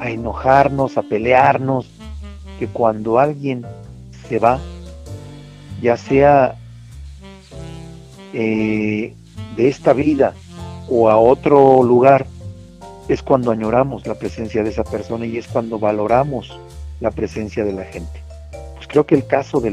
a 0.00 0.10
enojarnos, 0.10 0.98
a 0.98 1.02
pelearnos, 1.02 1.88
que 2.58 2.66
cuando 2.66 3.20
alguien 3.20 3.64
se 4.28 4.40
va, 4.40 4.58
ya 5.80 5.96
sea 5.96 6.56
eh, 8.32 9.14
de 9.56 9.68
esta 9.68 9.92
vida 9.92 10.34
o 10.88 11.08
a 11.08 11.16
otro 11.16 11.82
lugar, 11.82 12.26
es 13.08 13.22
cuando 13.22 13.50
añoramos 13.50 14.06
la 14.06 14.14
presencia 14.14 14.62
de 14.62 14.70
esa 14.70 14.84
persona 14.84 15.26
y 15.26 15.36
es 15.36 15.48
cuando 15.48 15.78
valoramos 15.78 16.56
la 17.00 17.10
presencia 17.10 17.64
de 17.64 17.72
la 17.72 17.84
gente. 17.84 18.22
Pues 18.74 18.86
creo 18.86 19.06
que 19.06 19.14
el 19.14 19.26
caso 19.26 19.60
de, 19.60 19.72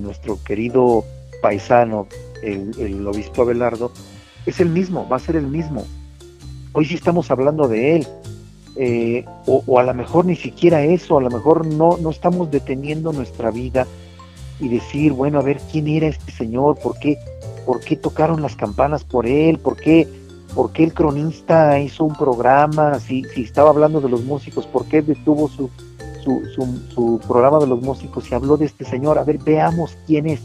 nuestro 0.00 0.42
querido 0.42 1.04
paisano, 1.40 2.06
el, 2.42 3.06
obispo 3.06 3.42
Abelardo, 3.42 3.92
es 4.46 4.60
el 4.60 4.68
mismo, 4.68 5.08
va 5.08 5.16
a 5.16 5.20
ser 5.20 5.36
el 5.36 5.46
mismo. 5.46 5.84
Hoy 6.72 6.86
sí 6.86 6.94
estamos 6.94 7.30
hablando 7.30 7.68
de 7.68 7.96
él, 7.96 8.06
eh, 8.76 9.24
o, 9.46 9.62
o, 9.66 9.78
a 9.78 9.82
lo 9.82 9.92
mejor 9.92 10.24
ni 10.24 10.36
siquiera 10.36 10.82
eso, 10.82 11.18
a 11.18 11.22
lo 11.22 11.30
mejor 11.30 11.66
no, 11.66 11.98
no 11.98 12.10
estamos 12.10 12.50
deteniendo 12.50 13.12
nuestra 13.12 13.50
vida 13.50 13.86
y 14.58 14.68
decir, 14.68 15.12
bueno, 15.12 15.38
a 15.38 15.42
ver 15.42 15.60
quién 15.70 15.88
era 15.88 16.06
este 16.06 16.32
señor, 16.32 16.78
por 16.78 16.98
qué, 16.98 17.18
por 17.66 17.80
qué 17.80 17.96
tocaron 17.96 18.42
las 18.42 18.56
campanas 18.56 19.04
por 19.04 19.26
él, 19.26 19.58
por 19.58 19.76
qué, 19.76 20.08
¿por 20.54 20.72
qué 20.72 20.84
el 20.84 20.94
cronista 20.94 21.78
hizo 21.78 22.04
un 22.04 22.14
programa? 22.14 22.98
Si, 23.00 23.24
estaba 23.36 23.70
hablando 23.70 24.00
de 24.00 24.08
los 24.08 24.24
músicos, 24.24 24.66
¿por 24.66 24.86
qué 24.86 25.02
detuvo 25.02 25.48
su, 25.48 25.70
su, 26.24 26.42
su, 26.94 27.20
programa 27.26 27.58
de 27.58 27.66
los 27.66 27.80
músicos 27.82 28.30
y 28.30 28.34
habló 28.34 28.56
de 28.56 28.66
este 28.66 28.84
señor? 28.84 29.18
A 29.18 29.24
ver, 29.24 29.38
veamos 29.38 29.96
quién 30.06 30.26
es, 30.26 30.40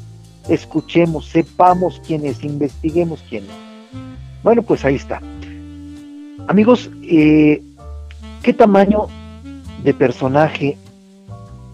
escuchemos, 0.47 1.27
sepamos 1.27 2.01
quién 2.05 2.25
es, 2.25 2.43
investiguemos 2.43 3.23
quién 3.29 3.43
es. 3.43 3.67
Bueno, 4.43 4.61
pues 4.61 4.85
ahí 4.85 4.95
está. 4.95 5.21
Amigos, 6.47 6.89
eh, 7.03 7.61
¿qué 8.41 8.53
tamaño 8.53 9.07
de 9.83 9.93
personaje 9.93 10.77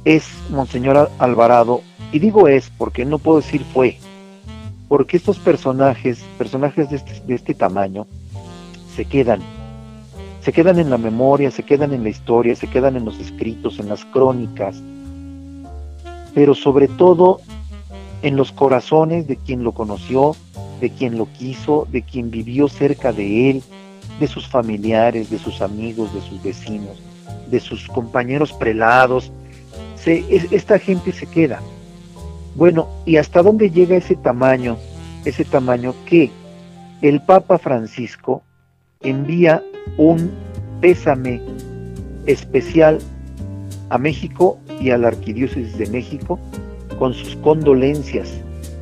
es 0.05 0.27
Monseñor 0.49 1.11
Alvarado? 1.19 1.81
Y 2.11 2.19
digo 2.19 2.47
es 2.47 2.71
porque 2.77 3.05
no 3.05 3.19
puedo 3.19 3.41
decir 3.41 3.63
fue, 3.73 3.99
porque 4.93 5.17
estos 5.17 5.39
personajes, 5.39 6.23
personajes 6.37 6.87
de 6.91 6.97
este, 6.97 7.19
de 7.25 7.33
este 7.33 7.55
tamaño, 7.55 8.05
se 8.95 9.05
quedan, 9.05 9.41
se 10.41 10.53
quedan 10.53 10.77
en 10.77 10.91
la 10.91 10.99
memoria, 10.99 11.49
se 11.49 11.63
quedan 11.63 11.93
en 11.93 12.03
la 12.03 12.09
historia, 12.09 12.55
se 12.55 12.67
quedan 12.67 12.95
en 12.95 13.03
los 13.03 13.19
escritos, 13.19 13.79
en 13.79 13.89
las 13.89 14.05
crónicas, 14.05 14.83
pero 16.35 16.53
sobre 16.53 16.87
todo 16.87 17.41
en 18.21 18.35
los 18.35 18.51
corazones 18.51 19.25
de 19.25 19.35
quien 19.35 19.63
lo 19.63 19.71
conoció, 19.71 20.35
de 20.79 20.91
quien 20.91 21.17
lo 21.17 21.25
quiso, 21.25 21.87
de 21.91 22.03
quien 22.03 22.29
vivió 22.29 22.67
cerca 22.67 23.11
de 23.11 23.49
él, 23.49 23.63
de 24.19 24.27
sus 24.27 24.47
familiares, 24.47 25.31
de 25.31 25.39
sus 25.39 25.63
amigos, 25.63 26.13
de 26.13 26.21
sus 26.21 26.43
vecinos, 26.43 27.01
de 27.49 27.59
sus 27.59 27.87
compañeros 27.87 28.53
prelados. 28.53 29.31
Esta 30.05 30.77
gente 30.77 31.11
se 31.13 31.25
queda. 31.25 31.63
Bueno, 32.55 32.87
¿y 33.05 33.17
hasta 33.17 33.41
dónde 33.41 33.71
llega 33.71 33.97
ese 33.97 34.15
tamaño? 34.15 34.77
Ese 35.25 35.43
tamaño 35.43 35.93
que 36.05 36.29
el 37.01 37.21
Papa 37.21 37.57
Francisco 37.57 38.43
envía 39.01 39.63
un 39.97 40.31
pésame 40.81 41.41
especial 42.25 42.99
a 43.89 43.97
México 43.97 44.59
y 44.79 44.91
a 44.91 44.97
la 44.97 45.09
Arquidiócesis 45.09 45.77
de 45.77 45.87
México 45.87 46.39
con 46.99 47.13
sus 47.13 47.35
condolencias 47.37 48.31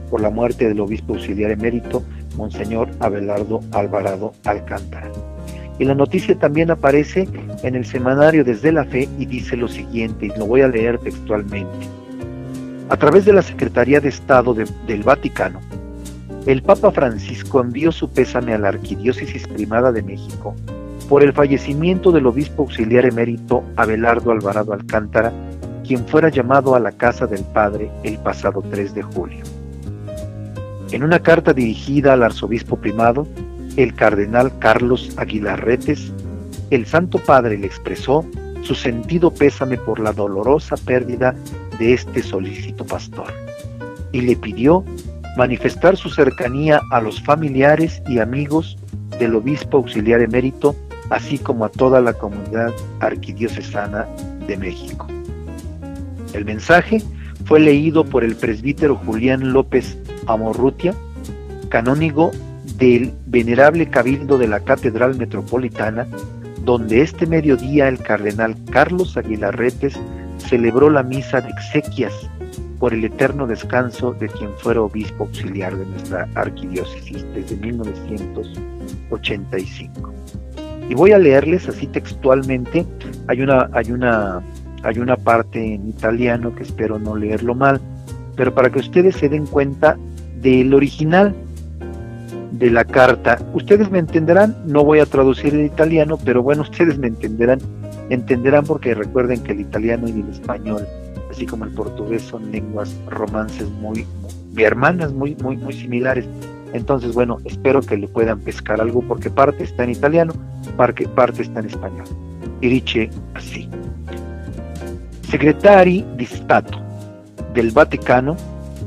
por 0.10 0.22
la 0.22 0.30
muerte 0.30 0.68
del 0.68 0.82
obispo 0.82 1.14
auxiliar 1.14 1.52
emérito, 1.52 2.04
Monseñor 2.36 2.90
Abelardo 3.00 3.62
Alvarado 3.72 4.34
Alcántara. 4.44 5.10
Y 5.80 5.86
la 5.86 5.96
noticia 5.96 6.38
también 6.38 6.70
aparece 6.70 7.28
en 7.64 7.76
el 7.76 7.86
semanario 7.86 8.44
Desde 8.44 8.72
la 8.72 8.84
Fe 8.84 9.08
y 9.18 9.26
dice 9.26 9.56
lo 9.56 9.68
siguiente, 9.68 10.28
y 10.28 10.38
lo 10.38 10.46
voy 10.46 10.62
a 10.62 10.68
leer 10.68 11.00
textualmente. 11.00 12.01
A 12.92 12.98
través 12.98 13.24
de 13.24 13.32
la 13.32 13.42
Secretaría 13.42 14.02
de 14.02 14.10
Estado 14.10 14.54
del 14.54 15.04
Vaticano, 15.04 15.62
el 16.46 16.62
Papa 16.62 16.92
Francisco 16.92 17.62
envió 17.62 17.90
su 17.94 18.10
pésame 18.10 18.54
a 18.54 18.58
la 18.58 18.68
Arquidiócesis 18.68 19.48
Primada 19.48 19.94
de 19.94 20.04
México 20.04 20.54
por 21.08 21.24
el 21.24 21.32
fallecimiento 21.32 22.12
del 22.12 22.28
obispo 22.28 22.64
auxiliar 22.64 23.06
emérito 23.06 23.64
Abelardo 23.78 24.32
Alvarado 24.32 24.74
Alcántara, 24.74 25.32
quien 25.88 26.06
fuera 26.06 26.28
llamado 26.28 26.76
a 26.76 26.82
la 26.82 26.92
casa 26.92 27.26
del 27.28 27.46
Padre 27.46 27.90
el 28.04 28.18
pasado 28.18 28.62
3 28.70 28.94
de 28.94 29.04
julio. 29.04 29.46
En 30.92 31.04
una 31.04 31.20
carta 31.20 31.54
dirigida 31.54 32.12
al 32.12 32.24
arzobispo 32.24 32.76
primado, 32.76 33.26
el 33.78 33.96
cardenal 33.96 34.52
Carlos 34.60 35.12
Aguilarretes, 35.16 36.12
el 36.72 36.86
Santo 36.86 37.20
Padre 37.20 37.58
le 37.58 37.68
expresó 37.68 38.26
su 38.64 38.76
sentido 38.76 39.34
pésame 39.34 39.78
por 39.78 40.02
la 40.02 40.12
dolorosa 40.12 40.76
pérdida 40.76 41.34
de 41.82 41.94
este 41.94 42.22
solícito 42.22 42.86
pastor 42.86 43.34
y 44.12 44.22
le 44.22 44.36
pidió 44.36 44.86
manifestar 45.36 45.98
su 45.98 46.12
cercanía 46.12 46.80
a 46.92 47.02
los 47.02 47.20
familiares 47.24 48.04
y 48.08 48.20
amigos 48.20 48.78
del 49.18 49.34
obispo 49.34 49.78
auxiliar 49.78 50.22
emérito, 50.22 50.76
así 51.10 51.40
como 51.40 51.66
a 51.66 51.70
toda 51.70 52.00
la 52.00 52.14
comunidad 52.14 52.72
arquidiocesana 53.00 54.06
de 54.46 54.58
México. 54.58 55.08
El 56.34 56.46
mensaje 56.46 57.02
fue 57.46 57.60
leído 57.60 58.06
por 58.06 58.24
el 58.24 58.36
presbítero 58.36 58.96
Julián 58.96 59.52
López 59.52 59.98
Amorrutia, 60.28 60.94
canónigo 61.70 62.30
del 62.78 63.12
venerable 63.26 63.90
cabildo 63.90 64.38
de 64.38 64.48
la 64.48 64.60
Catedral 64.60 65.18
Metropolitana, 65.18 66.06
donde 66.64 67.02
este 67.02 67.26
mediodía 67.26 67.88
el 67.88 67.98
cardenal 67.98 68.56
Carlos 68.70 69.18
Aguilarretes 69.18 70.00
celebró 70.52 70.90
la 70.90 71.02
misa 71.02 71.40
de 71.40 71.50
exequias 71.50 72.12
por 72.78 72.94
el 72.94 73.06
eterno 73.06 73.48
descanso 73.48 74.12
de 74.12 74.28
quien 74.28 74.52
fuera 74.58 74.82
obispo 74.82 75.24
auxiliar 75.24 75.78
de 75.78 75.86
nuestra 75.86 76.28
arquidiócesis 76.36 77.26
desde 77.34 77.56
1985. 77.56 80.14
Y 80.90 80.94
voy 80.94 81.14
a 81.14 81.20
leerles 81.20 81.70
así 81.70 81.88
textualmente, 81.88 82.86
hay 83.28 83.42
una, 83.42 83.70
hay 83.72 83.94
una, 83.94 84.42
hay 84.84 85.00
una 85.00 85.16
parte 85.16 85.76
en 85.76 85.88
italiano 85.88 86.54
que 86.54 86.64
espero 86.64 87.00
no 87.00 87.16
leerlo 87.16 87.56
mal, 87.56 87.80
pero 88.36 88.54
para 88.54 88.70
que 88.70 88.80
ustedes 88.80 89.16
se 89.16 89.30
den 89.30 89.46
cuenta 89.46 89.96
del 90.42 90.74
original 90.74 91.34
de 92.52 92.72
la 92.72 92.84
carta. 92.84 93.40
Ustedes 93.54 93.90
me 93.90 94.00
entenderán, 94.00 94.58
no 94.66 94.84
voy 94.84 95.00
a 95.00 95.06
traducir 95.06 95.54
en 95.54 95.66
italiano, 95.66 96.18
pero 96.26 96.44
bueno, 96.44 96.64
ustedes 96.64 96.98
me 96.98 97.08
entenderán, 97.08 97.62
entenderán 98.14 98.66
porque 98.66 98.94
recuerden 98.94 99.42
que 99.44 99.54
el 99.54 99.62
italiano 99.62 100.08
y 100.08 100.12
el 100.12 100.30
español 100.30 100.86
así 101.32 101.46
como 101.46 101.66
el 101.66 101.72
portugués 101.72 102.22
son 102.22 102.52
lenguas 102.52 102.96
romances 103.08 103.68
muy, 103.70 104.06
muy 104.54 104.64
hermanas, 104.64 105.12
muy, 105.14 105.36
muy, 105.38 105.74
similares. 105.74 106.28
Entonces, 106.74 107.14
bueno, 107.14 107.40
espero 107.46 107.82
que 107.82 107.98
le 107.98 108.08
puedan 108.08 108.40
pescar 108.40 108.80
algo 108.80 109.02
porque 109.02 109.30
parte 109.30 109.64
está 109.64 109.84
en 109.84 109.92
italiano, 109.92 110.34
parte, 110.78 111.08
parte 111.08 111.42
está 111.42 111.62
en 111.62 111.68
español. 111.68 112.06
Y 112.60 112.70
dice 112.70 113.10
así. 113.34 113.70
Segretari 115.30 116.06
di 116.18 116.26
Stato 116.26 116.80
del 117.54 117.72
Vaticano 117.72 118.36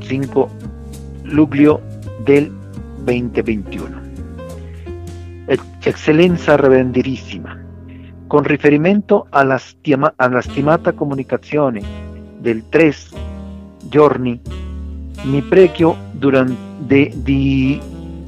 5 0.00 0.50
luglio 1.24 1.80
del 2.26 2.52
2021. 3.06 4.04
Eccellenza 5.84 6.56
reverendirissima, 6.56 7.62
con 8.26 8.42
riferimento 8.42 9.26
alla, 9.30 9.58
stima, 9.58 10.12
alla 10.16 10.40
stimata 10.40 10.92
del 10.92 12.64
3 12.68 12.94
giorni 13.88 14.40
mi 15.24 15.42
pregio 15.42 15.96
durante 16.12 17.10
di 17.14 17.80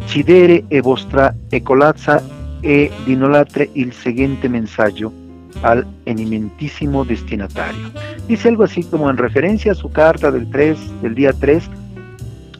cidere 0.07 0.65
e 0.69 0.81
vostra 0.81 1.35
ecolazza 1.49 2.23
e 2.61 2.91
di 3.05 3.13
inolatre 3.13 3.69
il 3.73 3.93
seguente 3.93 4.49
mensaggio 4.49 5.13
al 5.61 5.87
eminentísimo 6.05 7.05
destinatario. 7.05 7.91
Dice 8.27 8.49
algo 8.49 8.65
así 8.65 8.85
como 8.85 9.11
en 9.11 9.17
referencia 9.17 9.73
a 9.73 9.75
su 9.75 9.91
carta 9.91 10.31
del 10.31 10.49
3, 10.49 11.01
del 11.03 11.15
día 11.15 11.33
3, 11.33 11.69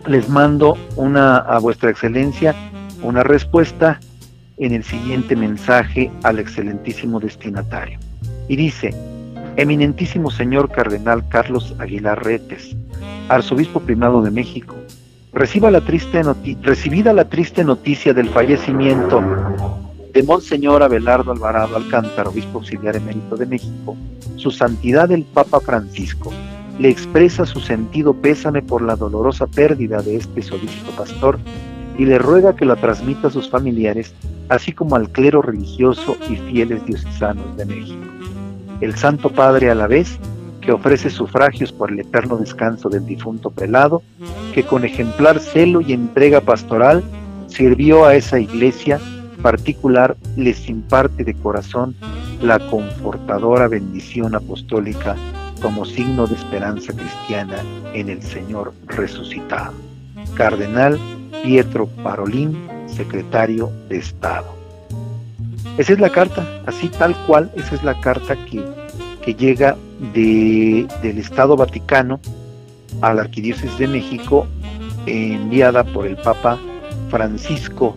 les 0.07 0.29
mando 0.29 0.77
una 0.97 1.39
a 1.39 1.59
vuestra 1.59 1.91
excelencia 1.91 2.55
una 3.03 3.23
respuesta 3.23 3.99
en 4.59 4.73
el 4.73 4.85
siguiente 4.85 5.37
mensaje 5.37 6.11
al 6.23 6.39
excelentísimo 6.39 7.21
destinatario. 7.21 7.99
Y 8.49 8.57
dice, 8.57 8.95
Eminentísimo 9.57 10.31
señor 10.31 10.71
Cardenal 10.71 11.27
Carlos 11.29 11.75
Aguilar 11.79 12.23
Retes, 12.23 12.77
arzobispo 13.29 13.81
primado 13.81 14.21
de 14.21 14.31
México, 14.31 14.75
reciba 15.33 15.71
la 15.71 15.81
triste 15.81 16.23
recibida 16.63 17.15
la 17.15 17.29
triste 17.29 17.65
noticia 17.65 18.13
del 18.13 18.29
fallecimiento 18.29 19.23
de 20.13 20.23
Monseñor 20.23 20.83
Abelardo 20.83 21.33
Alvarado 21.33 21.75
Alcántara, 21.77 22.29
obispo 22.29 22.59
auxiliar 22.59 22.97
emérito 22.97 23.37
de 23.37 23.47
México, 23.47 23.97
su 24.37 24.51
santidad 24.51 25.11
el 25.11 25.25
Papa 25.25 25.61
Francisco 25.61 26.33
le 26.79 26.91
expresa 26.91 27.47
su 27.47 27.61
sentido 27.61 28.13
pésame 28.13 28.61
por 28.61 28.83
la 28.83 28.97
dolorosa 28.97 29.47
pérdida 29.47 30.03
de 30.03 30.17
este 30.17 30.43
solícito 30.43 30.91
pastor 30.93 31.39
y 31.99 32.05
le 32.05 32.19
ruega 32.19 32.57
que 32.57 32.65
la 32.65 32.77
transmita 32.77 33.29
a 33.29 33.31
sus 33.31 33.49
familiares, 33.49 34.15
así 34.49 34.73
como 34.73 34.97
al 34.97 35.11
clero 35.11 35.43
religioso 35.43 36.17
y 36.31 36.37
fieles 36.37 36.85
diocesanos 36.85 37.57
de 37.57 37.67
México 37.67 38.07
el 38.81 38.95
Santo 38.95 39.31
Padre 39.31 39.71
a 39.71 39.75
la 39.75 39.87
vez 39.87 40.19
que 40.61 40.73
ofrece 40.73 41.11
sufragios 41.11 41.73
por 41.73 41.93
el 41.93 42.01
eterno 42.01 42.37
descanso 42.37 42.89
del 42.89 43.07
difunto 43.07 43.51
prelado, 43.51 44.03
que 44.53 44.65
con 44.65 44.85
ejemplar 44.85 45.39
celo 45.39 45.81
y 45.81 45.93
entrega 45.93 46.41
pastoral 46.41 47.05
sirvió 47.47 48.05
a 48.05 48.17
esa 48.17 48.41
iglesia 48.41 49.01
particular, 49.43 50.17
les 50.37 50.69
imparte 50.69 51.23
de 51.23 51.35
corazón 51.35 51.95
la 52.43 52.59
confortadora 52.59 53.69
bendición 53.69 54.35
apostólica 54.35 55.15
como 55.63 55.85
signo 55.85 56.27
de 56.27 56.35
esperanza 56.35 56.93
cristiana 56.93 57.59
en 57.95 58.09
el 58.09 58.23
Señor 58.23 58.73
resucitado. 58.87 59.73
Cardenal 60.35 60.99
Pietro 61.43 61.87
Parolín, 61.87 62.57
secretario 62.87 63.71
de 63.89 63.99
Estado. 63.99 64.55
Esa 65.79 65.93
es 65.93 66.01
la 66.01 66.11
carta, 66.11 66.63
así 66.67 66.89
tal 66.89 67.15
cual, 67.27 67.51
esa 67.57 67.75
es 67.75 67.83
la 67.83 68.01
carta 68.01 68.37
que, 68.47 68.65
que 69.23 69.35
llega 69.35 69.77
de, 70.15 70.87
del 71.03 71.19
Estado 71.19 71.57
Vaticano 71.57 72.21
a 73.03 73.13
la 73.13 73.23
Arquidiócesis 73.23 73.79
de 73.79 73.87
México, 73.87 74.47
enviada 75.07 75.85
por 75.85 76.07
el 76.07 76.17
Papa 76.17 76.59
Francisco, 77.11 77.97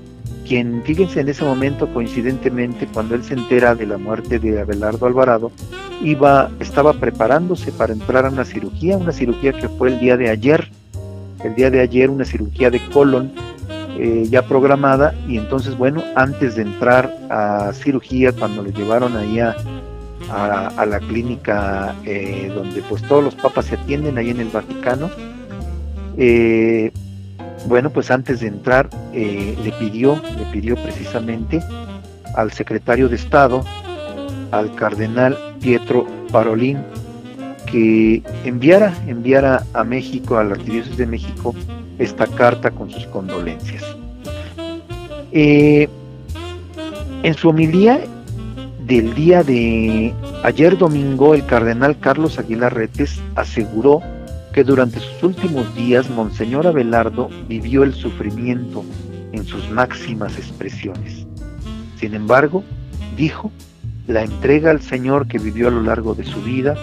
quien, 0.50 0.82
fíjense, 0.84 1.22
en 1.22 1.30
ese 1.30 1.46
momento, 1.46 1.88
coincidentemente, 1.94 2.88
cuando 2.88 3.16
él 3.16 3.24
se 3.24 3.36
entera 3.36 3.76
de 3.76 3.86
la 3.86 3.98
muerte 3.98 4.40
de 4.40 4.60
Abelardo 4.60 5.06
Alvarado, 5.06 5.52
iba, 6.02 6.50
estaba 6.60 6.94
preparándose 6.94 7.72
para 7.72 7.94
entrar 7.94 8.26
a 8.26 8.30
una 8.30 8.46
cirugía, 8.46 8.98
una 8.98 9.12
cirugía 9.12 9.54
que 9.54 9.70
fue 9.70 9.90
el 9.90 10.00
día 10.00 10.18
de 10.18 10.30
ayer, 10.30 10.72
el 11.44 11.56
día 11.56 11.70
de 11.70 11.82
ayer 11.82 12.10
una 12.10 12.26
cirugía 12.26 12.70
de 12.70 12.80
colon 12.90 13.32
eh, 13.98 14.28
ya 14.30 14.44
programada 14.44 15.14
y 15.28 15.38
entonces 15.38 15.78
bueno, 15.78 16.04
antes 16.16 16.56
de 16.56 16.62
entrar 16.62 17.14
a 17.30 17.74
cirugía, 17.74 18.32
cuando 18.32 18.64
lo 18.64 18.70
llevaron 18.70 19.18
ahí 19.18 19.40
a, 19.40 19.56
la 20.32 21.00
clínica 21.00 21.96
eh, 22.06 22.52
donde 22.54 22.82
pues 22.84 23.02
todos 23.02 23.24
los 23.24 23.36
papas 23.36 23.66
se 23.66 23.76
atienden 23.76 24.18
ahí 24.18 24.30
en 24.30 24.40
el 24.40 24.50
Vaticano, 24.50 25.10
eh, 26.18 26.92
bueno, 27.68 27.90
pues 27.90 28.10
antes 28.10 28.40
de 28.40 28.48
entrar 28.48 28.90
le 29.12 29.74
pidió, 29.80 30.22
le 30.38 30.46
pidió 30.52 30.76
precisamente 30.76 31.62
al 32.36 32.54
secretario 32.54 33.10
de 33.10 33.16
Estado, 33.16 33.66
al 34.52 34.74
cardenal 34.76 35.38
Pietro 35.60 36.08
Parolín, 36.32 36.78
que 37.72 38.24
enviara, 38.44 38.94
enviara 39.08 39.66
a 39.74 39.84
México, 39.84 40.38
a 40.38 40.44
la 40.44 40.56
Arquidiócesis 40.56 40.98
de 40.98 41.06
México, 41.06 41.54
esta 41.98 42.26
carta 42.28 42.72
con 42.72 42.90
sus 42.90 43.06
condolencias. 43.08 43.84
Eh, 45.32 45.88
en 47.24 47.34
su 47.36 47.50
homilía 47.50 48.00
del 48.86 49.14
día 49.14 49.44
de 49.44 50.14
ayer 50.44 50.78
domingo, 50.78 51.36
el 51.36 51.46
cardenal 51.46 52.00
Carlos 52.00 52.40
Aguilar 52.40 52.74
Retes 52.74 53.20
aseguró 53.36 54.02
que 54.54 54.64
durante 54.64 55.00
sus 55.00 55.24
últimos 55.24 55.76
días 55.76 56.10
Monseñor 56.10 56.66
Abelardo 56.66 57.30
vivió 57.48 57.84
el 57.84 57.94
sufrimiento 57.94 58.84
en 59.32 59.46
sus 59.46 59.70
máximas 59.70 60.38
expresiones. 60.38 61.28
Sin 62.00 62.16
embargo, 62.16 62.64
dijo, 63.16 63.52
la 64.08 64.24
entrega 64.24 64.72
al 64.72 64.82
Señor 64.82 65.28
que 65.28 65.38
vivió 65.38 65.68
a 65.68 65.72
lo 65.72 65.84
largo 65.84 66.16
de 66.16 66.24
su 66.24 66.42
vida 66.42 66.76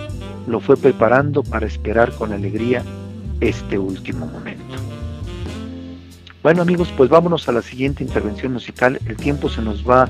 lo 0.47 0.61
fue 0.61 0.77
preparando 0.77 1.43
para 1.43 1.67
esperar 1.67 2.13
con 2.13 2.33
alegría 2.33 2.83
este 3.41 3.79
último 3.79 4.27
momento. 4.27 4.63
Bueno 6.43 6.63
amigos, 6.63 6.93
pues 6.97 7.11
vámonos 7.11 7.49
a 7.49 7.53
la 7.53 7.63
siguiente 7.63 8.05
intervención 8.05 8.53
musical. 8.53 9.01
El 9.07 9.17
tiempo 9.17 9.49
se 9.49 9.63
nos 9.63 9.89
va 9.89 10.09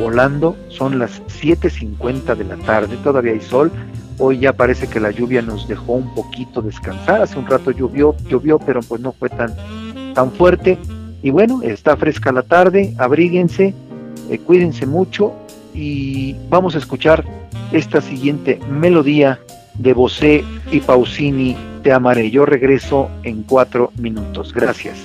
volando, 0.00 0.56
son 0.68 0.98
las 0.98 1.22
7.50 1.26 2.34
de 2.36 2.44
la 2.44 2.56
tarde, 2.56 2.96
todavía 3.04 3.32
hay 3.32 3.40
sol. 3.40 3.70
Hoy 4.18 4.38
ya 4.38 4.52
parece 4.52 4.86
que 4.86 5.00
la 5.00 5.10
lluvia 5.10 5.42
nos 5.42 5.68
dejó 5.68 5.92
un 5.92 6.14
poquito 6.14 6.62
descansar. 6.62 7.20
Hace 7.20 7.38
un 7.38 7.46
rato 7.46 7.70
llovió, 7.70 8.16
llovió, 8.28 8.58
pero 8.58 8.80
pues 8.80 9.00
no 9.00 9.12
fue 9.12 9.28
tan, 9.28 9.54
tan 10.14 10.30
fuerte. 10.32 10.78
Y 11.22 11.30
bueno, 11.30 11.62
está 11.62 11.96
fresca 11.96 12.32
la 12.32 12.42
tarde, 12.42 12.94
abríguense, 12.98 13.74
eh, 14.30 14.38
cuídense 14.38 14.86
mucho 14.86 15.34
y 15.74 16.34
vamos 16.48 16.76
a 16.76 16.78
escuchar 16.78 17.24
esta 17.72 18.00
siguiente 18.00 18.60
melodía 18.70 19.40
de 19.78 19.92
Bosé 19.92 20.44
y 20.70 20.80
Pausini, 20.80 21.56
Te 21.82 21.92
amaré. 21.92 22.30
Yo 22.30 22.46
regreso 22.46 23.10
en 23.22 23.42
cuatro 23.42 23.92
minutos. 23.98 24.52
Gracias. 24.54 24.96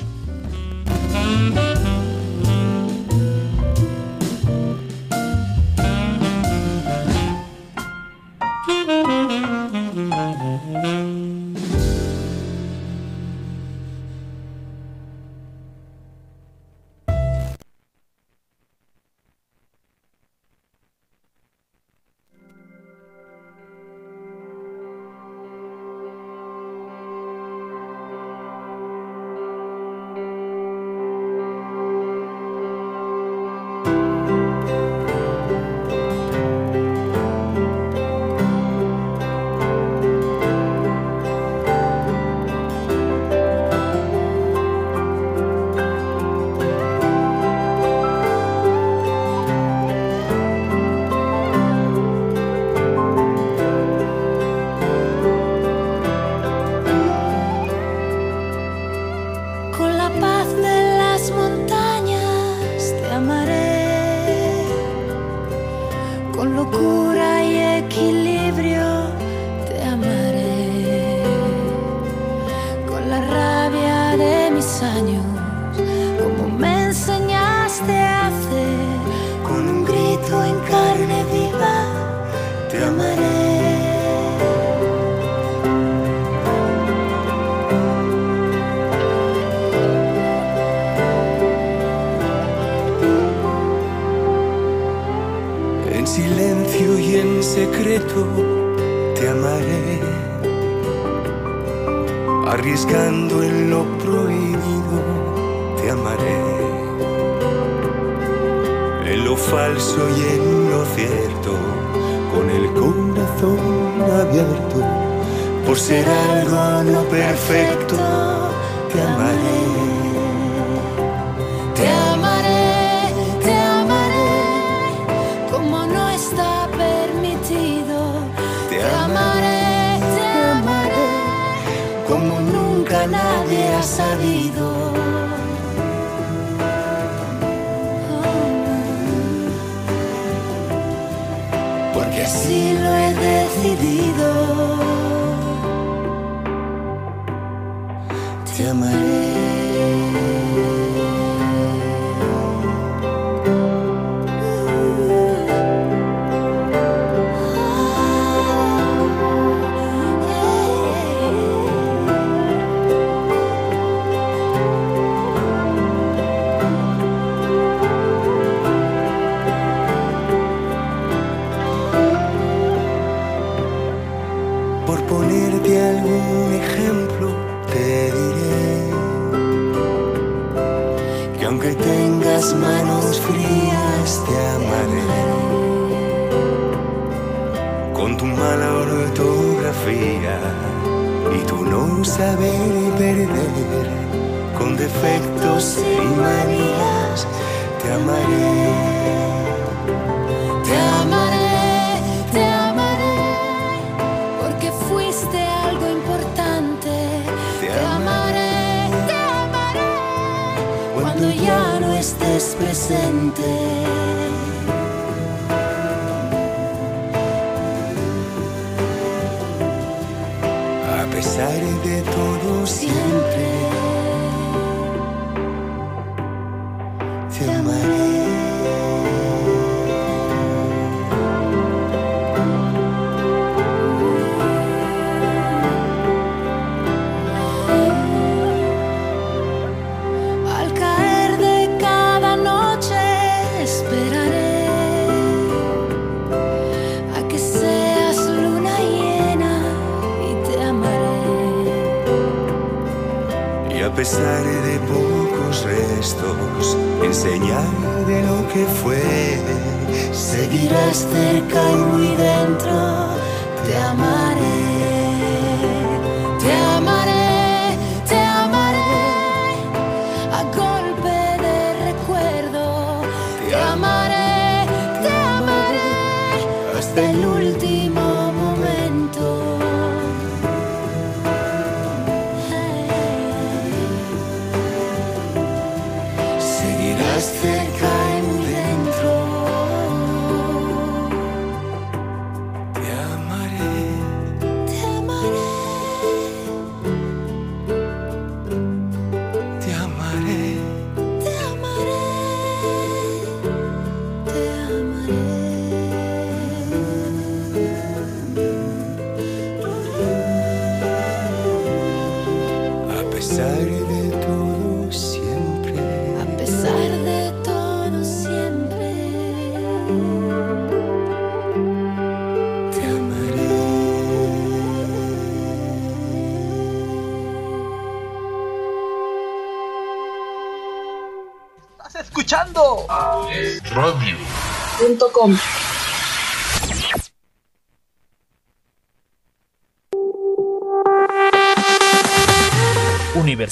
языком. 335.19 335.58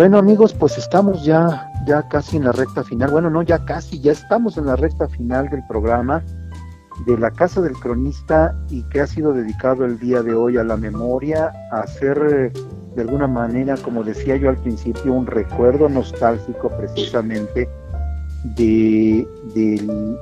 Bueno 0.00 0.16
amigos, 0.16 0.54
pues 0.54 0.78
estamos 0.78 1.26
ya, 1.26 1.70
ya 1.86 2.08
casi 2.08 2.38
en 2.38 2.44
la 2.44 2.52
recta 2.52 2.82
final. 2.82 3.10
Bueno, 3.10 3.28
no, 3.28 3.42
ya 3.42 3.66
casi, 3.66 4.00
ya 4.00 4.12
estamos 4.12 4.56
en 4.56 4.64
la 4.64 4.74
recta 4.74 5.06
final 5.08 5.50
del 5.50 5.62
programa 5.68 6.24
de 7.04 7.18
la 7.18 7.30
Casa 7.30 7.60
del 7.60 7.74
Cronista 7.74 8.58
y 8.70 8.82
que 8.84 9.02
ha 9.02 9.06
sido 9.06 9.34
dedicado 9.34 9.84
el 9.84 9.98
día 9.98 10.22
de 10.22 10.32
hoy 10.32 10.56
a 10.56 10.64
la 10.64 10.78
memoria, 10.78 11.52
a 11.70 11.80
hacer 11.80 12.18
eh, 12.32 12.52
de 12.96 13.02
alguna 13.02 13.26
manera, 13.26 13.76
como 13.76 14.02
decía 14.02 14.36
yo 14.36 14.48
al 14.48 14.56
principio, 14.56 15.12
un 15.12 15.26
recuerdo 15.26 15.86
nostálgico 15.90 16.70
precisamente 16.70 17.68
de, 18.56 19.28
del 19.54 20.16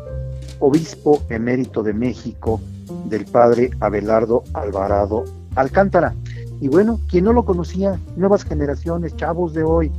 obispo 0.59 1.22
emérito 1.29 1.85
de 1.85 1.93
México, 1.93 2.61
del 3.05 3.26
padre 3.26 3.70
Abelardo 3.79 4.43
Alvarado 4.55 5.22
Alcántara. 5.55 6.16
Y 6.61 6.69
bueno, 6.69 7.01
quien 7.09 7.25
no 7.25 7.33
lo 7.33 7.45
conocía, 7.45 7.99
nuevas 8.17 8.45
generaciones, 8.45 9.15
chavos 9.17 9.55
de 9.55 9.63
hoy, 9.63 9.93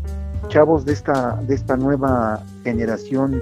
chavos 0.50 0.86
de 0.86 0.94
esta, 0.94 1.36
de 1.48 1.56
esta 1.56 1.78
nueva 1.78 2.44
generación 2.64 3.42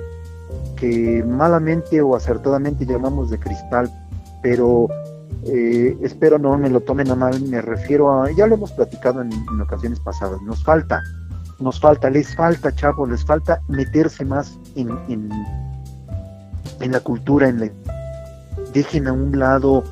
que 0.76 1.24
malamente 1.28 2.02
o 2.02 2.16
acertadamente 2.16 2.86
llamamos 2.86 3.30
de 3.30 3.40
cristal, 3.40 3.92
pero 4.44 4.88
eh, 5.46 5.98
espero 6.02 6.38
no 6.38 6.58
me 6.58 6.70
lo 6.70 6.82
tomen 6.82 7.10
a 7.10 7.16
mal, 7.16 7.42
me 7.42 7.62
refiero 7.62 8.22
a, 8.22 8.32
ya 8.32 8.46
lo 8.46 8.56
hemos 8.56 8.72
platicado 8.72 9.22
en, 9.22 9.32
ocasiones 9.62 10.00
pasadas, 10.00 10.42
nos 10.44 10.64
falta, 10.64 11.02
nos 11.60 11.80
falta, 11.80 12.10
les 12.10 12.36
falta, 12.36 12.74
chavos, 12.74 13.10
les 13.10 13.26
falta 13.26 13.62
meterse 13.68 14.24
más 14.24 14.60
en, 14.76 14.90
en, 15.10 15.30
en 16.82 16.92
la 16.92 17.00
cultura, 17.00 17.50
en 17.50 17.60
la... 17.60 17.70
dejen 18.74 19.08
a 19.08 19.14
un 19.14 19.38
lado 19.38 19.84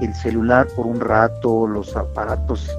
el 0.00 0.14
celular 0.14 0.66
por 0.74 0.86
un 0.86 1.00
rato, 1.00 1.66
los 1.66 1.96
aparatos 1.96 2.70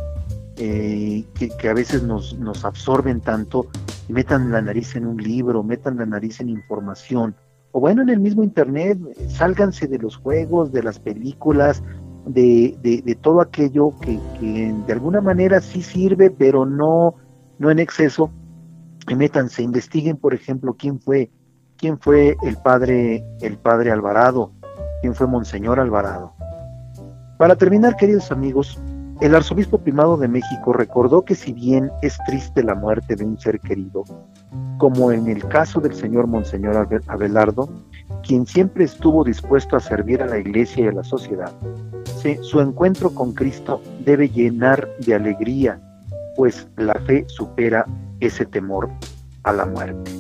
eh, 0.57 1.23
que, 1.33 1.69
a 1.69 1.73
veces 1.73 2.03
nos, 2.03 2.35
absorben 2.63 3.21
tanto, 3.21 3.67
y 4.07 4.13
metan 4.13 4.51
la 4.51 4.61
nariz 4.61 4.95
en 4.95 5.07
un 5.07 5.17
libro, 5.17 5.63
metan 5.63 5.97
la 5.97 6.05
nariz 6.05 6.39
en 6.39 6.49
información, 6.49 7.35
o 7.71 7.79
bueno, 7.79 8.01
en 8.01 8.09
el 8.09 8.19
mismo 8.19 8.43
Internet, 8.43 8.99
sálganse 9.29 9.87
de 9.87 9.97
los 9.97 10.17
juegos, 10.17 10.71
de 10.71 10.83
las 10.83 10.99
películas, 10.99 11.81
de, 12.25 12.77
de, 12.83 13.15
todo 13.15 13.41
aquello 13.41 13.93
que, 14.01 14.19
que, 14.39 14.75
de 14.85 14.93
alguna 14.93 15.21
manera 15.21 15.61
sí 15.61 15.81
sirve, 15.81 16.29
pero 16.29 16.65
no, 16.65 17.15
no 17.57 17.71
en 17.71 17.79
exceso, 17.79 18.29
y 19.07 19.15
métanse, 19.15 19.63
investiguen, 19.63 20.17
por 20.17 20.33
ejemplo, 20.33 20.75
quién 20.77 20.99
fue, 20.99 21.31
quién 21.77 21.97
fue 21.97 22.37
el 22.43 22.57
padre, 22.57 23.25
el 23.41 23.57
padre 23.57 23.91
Alvarado, 23.91 24.51
quién 25.01 25.15
fue 25.15 25.25
Monseñor 25.25 25.79
Alvarado. 25.79 26.33
Para 27.41 27.55
terminar, 27.55 27.95
queridos 27.95 28.31
amigos, 28.31 28.79
el 29.19 29.33
arzobispo 29.33 29.79
primado 29.79 30.15
de 30.15 30.27
México 30.27 30.73
recordó 30.73 31.25
que 31.25 31.33
si 31.33 31.51
bien 31.53 31.89
es 32.03 32.15
triste 32.27 32.61
la 32.61 32.75
muerte 32.75 33.15
de 33.15 33.25
un 33.25 33.39
ser 33.39 33.59
querido, 33.59 34.03
como 34.77 35.11
en 35.11 35.25
el 35.25 35.47
caso 35.47 35.79
del 35.79 35.95
señor 35.95 36.27
Monseñor 36.27 36.87
Abelardo, 37.07 37.67
quien 38.21 38.45
siempre 38.45 38.83
estuvo 38.83 39.23
dispuesto 39.23 39.75
a 39.75 39.79
servir 39.79 40.21
a 40.21 40.27
la 40.27 40.37
iglesia 40.37 40.85
y 40.85 40.87
a 40.89 40.91
la 40.91 41.03
sociedad, 41.03 41.51
su 42.43 42.61
encuentro 42.61 43.09
con 43.09 43.33
Cristo 43.33 43.81
debe 44.05 44.29
llenar 44.29 44.87
de 44.99 45.15
alegría, 45.15 45.81
pues 46.35 46.67
la 46.77 46.93
fe 47.07 47.25
supera 47.27 47.87
ese 48.19 48.45
temor 48.45 48.87
a 49.41 49.51
la 49.51 49.65
muerte. 49.65 50.11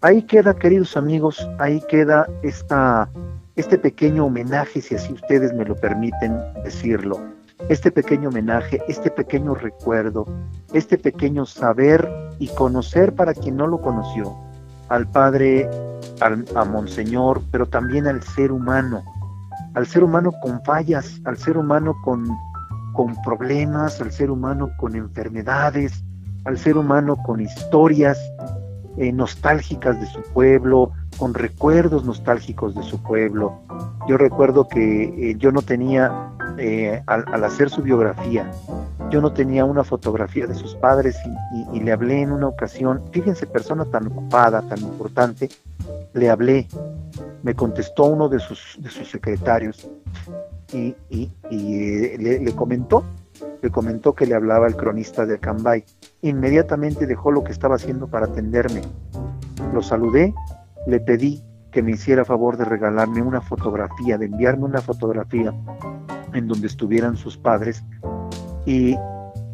Ahí 0.00 0.22
queda, 0.22 0.54
queridos 0.54 0.96
amigos, 0.96 1.46
ahí 1.58 1.82
queda 1.90 2.26
esta 2.42 3.10
este 3.60 3.76
pequeño 3.76 4.26
homenaje, 4.26 4.80
si 4.80 4.94
así 4.94 5.12
ustedes 5.12 5.52
me 5.52 5.64
lo 5.64 5.74
permiten 5.74 6.38
decirlo, 6.64 7.20
este 7.68 7.90
pequeño 7.90 8.28
homenaje, 8.28 8.80
este 8.88 9.10
pequeño 9.10 9.54
recuerdo, 9.54 10.26
este 10.72 10.96
pequeño 10.96 11.44
saber 11.44 12.08
y 12.38 12.46
conocer 12.48 13.14
para 13.14 13.34
quien 13.34 13.56
no 13.56 13.66
lo 13.66 13.80
conoció, 13.80 14.36
al 14.88 15.08
Padre, 15.08 15.68
al, 16.20 16.44
a 16.54 16.64
Monseñor, 16.64 17.42
pero 17.50 17.66
también 17.66 18.06
al 18.06 18.22
ser 18.22 18.52
humano, 18.52 19.02
al 19.74 19.86
ser 19.86 20.04
humano 20.04 20.30
con 20.40 20.62
fallas, 20.62 21.20
al 21.24 21.36
ser 21.36 21.58
humano 21.58 21.96
con, 22.04 22.28
con 22.92 23.20
problemas, 23.22 24.00
al 24.00 24.12
ser 24.12 24.30
humano 24.30 24.70
con 24.78 24.94
enfermedades, 24.94 26.04
al 26.44 26.58
ser 26.58 26.76
humano 26.78 27.16
con 27.26 27.40
historias 27.40 28.18
eh, 29.00 29.12
nostálgicas 29.12 30.00
de 30.00 30.06
su 30.06 30.20
pueblo, 30.22 30.90
con 31.18 31.32
recuerdos 31.32 32.04
nostálgicos 32.04 32.74
de 32.74 32.82
su 32.82 33.00
pueblo. 33.00 33.60
Yo 34.08 34.16
recuerdo 34.16 34.66
que 34.66 35.04
eh, 35.04 35.36
yo 35.38 35.52
no 35.52 35.62
tenía, 35.62 36.32
eh, 36.58 37.00
al, 37.06 37.44
hacer 37.44 37.70
su 37.70 37.82
biografía, 37.82 38.50
yo 39.10 39.20
no 39.20 39.32
tenía 39.32 39.64
una 39.64 39.84
fotografía 39.84 40.48
de 40.48 40.54
sus 40.56 40.74
padres 40.74 41.16
y, 41.72 41.78
le 41.78 41.92
hablé 41.92 42.22
en 42.22 42.32
una 42.32 42.48
ocasión, 42.48 43.00
fíjense, 43.12 43.46
persona 43.46 43.84
tan 43.84 44.08
ocupada, 44.08 44.62
tan 44.62 44.80
importante, 44.80 45.48
le 46.12 46.28
hablé, 46.28 46.66
me 47.44 47.54
contestó 47.54 48.06
uno 48.06 48.28
de 48.28 48.40
sus, 48.40 48.80
secretarios 49.08 49.88
y, 50.72 50.96
le, 51.50 52.40
le, 52.40 52.52
comentó, 52.56 53.04
le 53.62 53.70
comentó 53.70 54.12
que 54.12 54.26
le 54.26 54.34
hablaba 54.34 54.66
el 54.66 54.74
cronista 54.74 55.24
de 55.24 55.38
Cambay. 55.38 55.84
Inmediatamente 56.22 57.06
dejó 57.06 57.30
lo 57.30 57.44
que 57.44 57.52
estaba 57.52 57.76
haciendo 57.76 58.08
para 58.08 58.26
atenderme. 58.26 58.82
Lo 59.72 59.82
saludé 59.82 60.34
le 60.86 61.00
pedí 61.00 61.42
que 61.70 61.82
me 61.82 61.92
hiciera 61.92 62.24
favor 62.24 62.56
de 62.56 62.64
regalarme 62.64 63.22
una 63.22 63.40
fotografía, 63.40 64.16
de 64.16 64.26
enviarme 64.26 64.64
una 64.64 64.80
fotografía 64.80 65.52
en 66.32 66.48
donde 66.48 66.66
estuvieran 66.66 67.16
sus 67.16 67.36
padres 67.36 67.84
y 68.64 68.96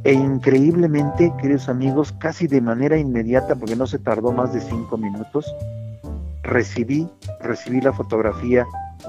e 0.05 0.13
increíblemente, 0.13 1.33
queridos 1.41 1.71
amigos, 1.71 2.13
casi 2.19 2.47
de 2.47 2.61
manera 2.61 2.99
inmediata, 2.99 3.55
porque 3.55 3.75
no 3.75 3.87
se 3.87 3.99
tardó 3.99 4.33
más 4.33 4.53
de 4.53 4.61
cinco 4.61 4.99
minutos, 4.99 5.47
recibí, 6.43 7.09
recibí 7.41 7.81
la 7.81 7.93
fotografía 7.93 8.67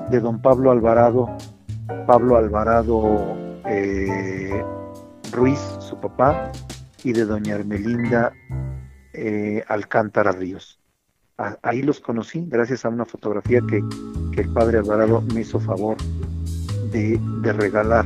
de 0.10 0.22
don 0.22 0.42
Pablo 0.42 0.72
Alvarado, 0.72 1.30
Pablo 2.08 2.38
Alvarado 2.38 3.36
eh, 3.66 4.64
Ruiz, 5.34 5.60
su 5.80 5.98
papá, 5.98 6.50
y 7.06 7.14
de 7.14 7.24
doña 7.24 7.56
Hermelinda 7.56 8.34
eh, 9.14 9.64
Alcántara 9.70 10.34
Ríos 10.34 10.80
ahí 11.38 11.82
los 11.82 12.00
conocí 12.00 12.46
gracias 12.48 12.86
a 12.86 12.90
una 12.90 13.06
fotografía 13.06 13.62
que, 13.68 13.84
el 14.40 14.50
padre 14.50 14.80
Alvarado 14.80 15.22
me 15.34 15.42
hizo 15.42 15.62
favor 15.62 15.96
de, 16.92 17.18
regalar. 17.54 18.06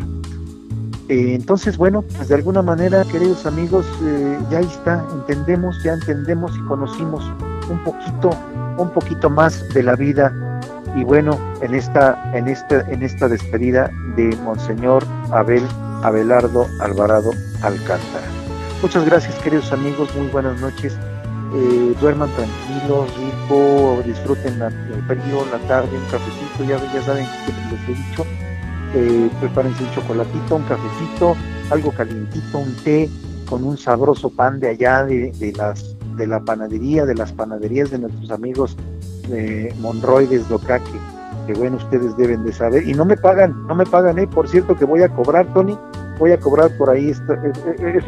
Eh, 1.08 1.34
entonces, 1.34 1.76
bueno, 1.76 2.04
pues 2.04 2.28
de 2.28 2.36
alguna 2.36 2.62
manera, 2.62 3.04
queridos 3.04 3.48
amigos, 3.48 3.84
eh, 4.04 4.38
ya 4.52 4.60
está, 4.60 5.04
entendemos, 5.12 5.76
ya 5.84 5.94
entendemos 5.94 6.56
y 6.56 6.60
conocimos 6.68 7.24
un 7.68 7.84
poquito, 7.84 8.30
un 8.78 8.92
poquito 8.92 9.28
más 9.32 9.68
de 9.74 9.82
la 9.82 9.96
vida 9.96 10.62
y 10.96 11.04
bueno, 11.04 11.36
en 11.64 11.74
esta, 11.74 12.32
en 12.38 12.48
esta, 12.48 12.82
en 12.82 13.02
esta 13.02 13.28
despedida 13.28 13.90
de 14.16 14.36
Monseñor 14.44 15.04
Abel 15.32 15.64
Abelardo 16.04 16.68
Alvarado 16.80 17.32
Alcántara. 17.64 18.39
Muchas 18.82 19.06
gracias, 19.06 19.36
queridos 19.44 19.74
amigos, 19.74 20.10
muy 20.16 20.28
buenas 20.28 20.62
noches. 20.62 20.98
Eh, 21.54 21.94
duerman 22.00 22.30
tranquilos, 22.30 23.10
rico, 23.18 24.02
disfruten 24.06 24.62
el 24.62 25.04
frío, 25.04 25.46
la 25.52 25.58
tarde, 25.68 25.90
un 25.98 26.06
cafecito, 26.06 26.64
ya, 26.64 26.94
ya 26.94 27.02
saben 27.02 27.26
que 27.46 27.52
les 27.52 27.90
he 27.90 28.02
dicho, 28.02 28.26
eh, 28.96 29.30
prepárense 29.42 29.84
un 29.84 29.92
chocolatito, 29.92 30.56
un 30.56 30.64
cafecito, 30.64 31.36
algo 31.72 31.92
calientito, 31.92 32.58
un 32.58 32.74
té, 32.78 33.10
con 33.50 33.66
un 33.66 33.78
sabroso 33.78 34.30
pan 34.30 34.62
de 34.62 34.70
allá 34.70 35.04
de, 35.04 35.54
las 35.58 35.98
de 36.16 36.28
la 36.28 36.40
panadería, 36.40 37.06
de 37.06 37.16
las 37.16 37.34
panaderías 37.34 37.92
de 37.92 38.00
nuestros 38.00 38.32
amigos 38.32 38.78
de 39.28 39.76
Monroy 39.82 40.26
de 40.26 40.42
que 41.48 41.54
bueno, 41.54 41.78
ustedes 41.78 42.16
deben 42.16 42.46
de 42.46 42.54
saber, 42.54 42.88
y 42.88 42.94
no 42.94 43.04
me 43.04 43.18
pagan, 43.18 43.68
no 43.68 43.76
me 43.76 43.86
pagan, 43.86 44.20
eh, 44.20 44.28
por 44.28 44.48
cierto 44.48 44.78
que 44.78 44.86
voy 44.86 45.04
a 45.04 45.10
cobrar, 45.10 45.52
Tony, 45.54 45.78
voy 46.20 46.32
a 46.32 46.40
cobrar 46.40 46.70
por 46.78 46.90
ahí 46.90 47.10
ese, 47.10 47.24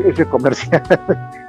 ese 0.05 0.25
comercial. 0.25 0.83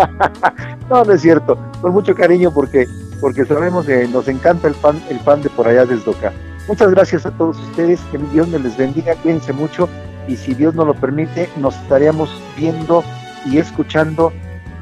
no, 0.90 1.04
no 1.04 1.12
es 1.12 1.22
cierto. 1.22 1.58
Con 1.80 1.92
mucho 1.92 2.14
cariño 2.14 2.52
porque, 2.52 2.86
porque 3.20 3.44
sabemos 3.44 3.86
que 3.86 4.06
nos 4.08 4.28
encanta 4.28 4.68
el 4.68 4.74
pan, 4.74 5.00
el 5.08 5.18
pan 5.20 5.42
de 5.42 5.50
por 5.50 5.66
allá 5.68 5.84
desde 5.86 6.10
acá. 6.10 6.32
Muchas 6.68 6.90
gracias 6.90 7.26
a 7.26 7.30
todos 7.32 7.58
ustedes, 7.58 8.00
que 8.12 8.18
Dios 8.32 8.48
me 8.48 8.58
les 8.58 8.76
bendiga, 8.76 9.14
cuídense 9.16 9.52
mucho 9.52 9.88
y 10.28 10.36
si 10.36 10.54
Dios 10.54 10.74
nos 10.74 10.86
lo 10.86 10.94
permite, 10.94 11.48
nos 11.56 11.74
estaremos 11.76 12.30
viendo 12.56 13.02
y 13.46 13.58
escuchando 13.58 14.32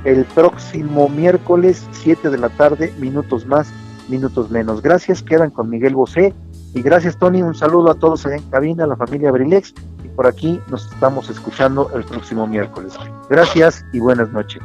el 0.05 0.24
próximo 0.26 1.09
miércoles, 1.09 1.86
7 1.92 2.30
de 2.30 2.38
la 2.38 2.49
tarde, 2.51 2.92
minutos 2.99 3.46
más, 3.46 3.72
minutos 4.09 4.51
menos. 4.51 4.82
Gracias, 4.82 5.22
quedan 5.22 5.51
con 5.51 5.70
Miguel 5.70 5.94
Bosé 5.94 6.34
y 6.74 6.82
gracias 6.82 7.16
Tony, 7.16 7.42
un 7.42 7.55
saludo 7.55 7.90
a 7.90 7.94
todos 7.94 8.26
en 8.26 8.42
cabina, 8.51 8.84
a 8.84 8.88
la 8.88 8.96
familia 8.96 9.30
Brilex 9.30 9.72
por 10.19 10.27
aquí 10.27 10.61
nos 10.66 10.91
estamos 10.93 11.31
escuchando 11.31 11.93
el 11.95 12.03
próximo 12.03 12.45
miércoles. 12.45 12.93
Gracias 13.31 13.87
y 13.93 14.01
buenas 14.01 14.29
noches. 14.33 14.61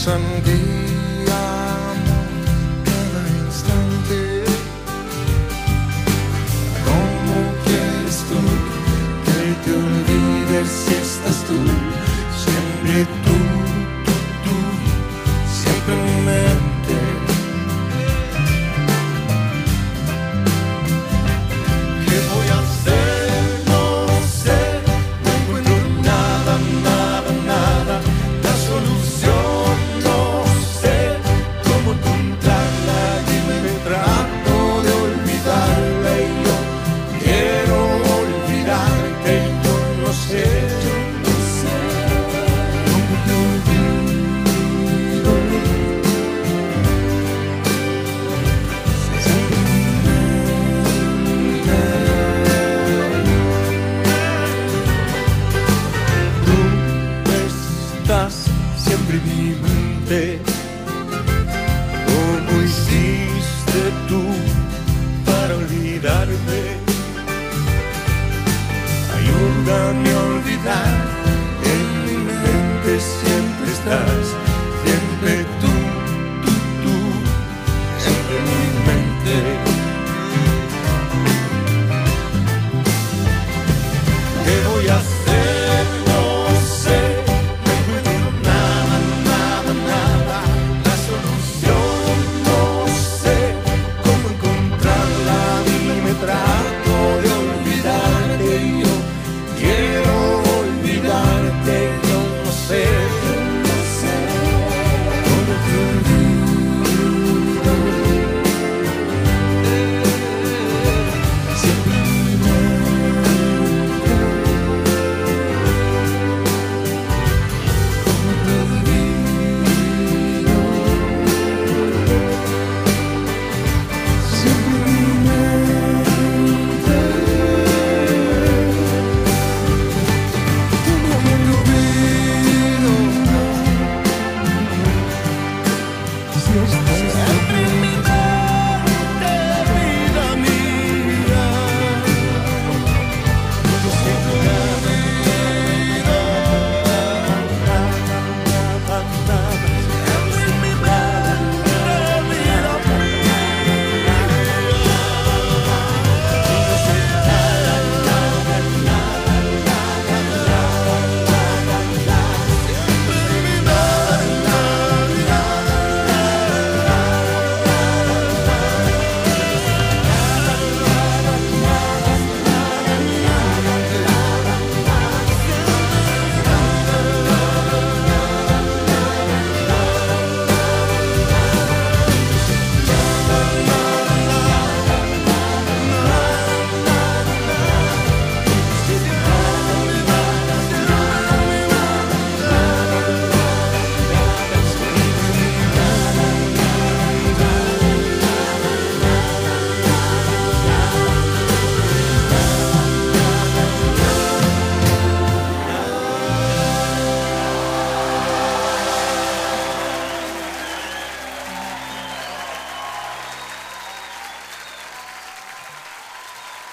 someday 0.00 0.89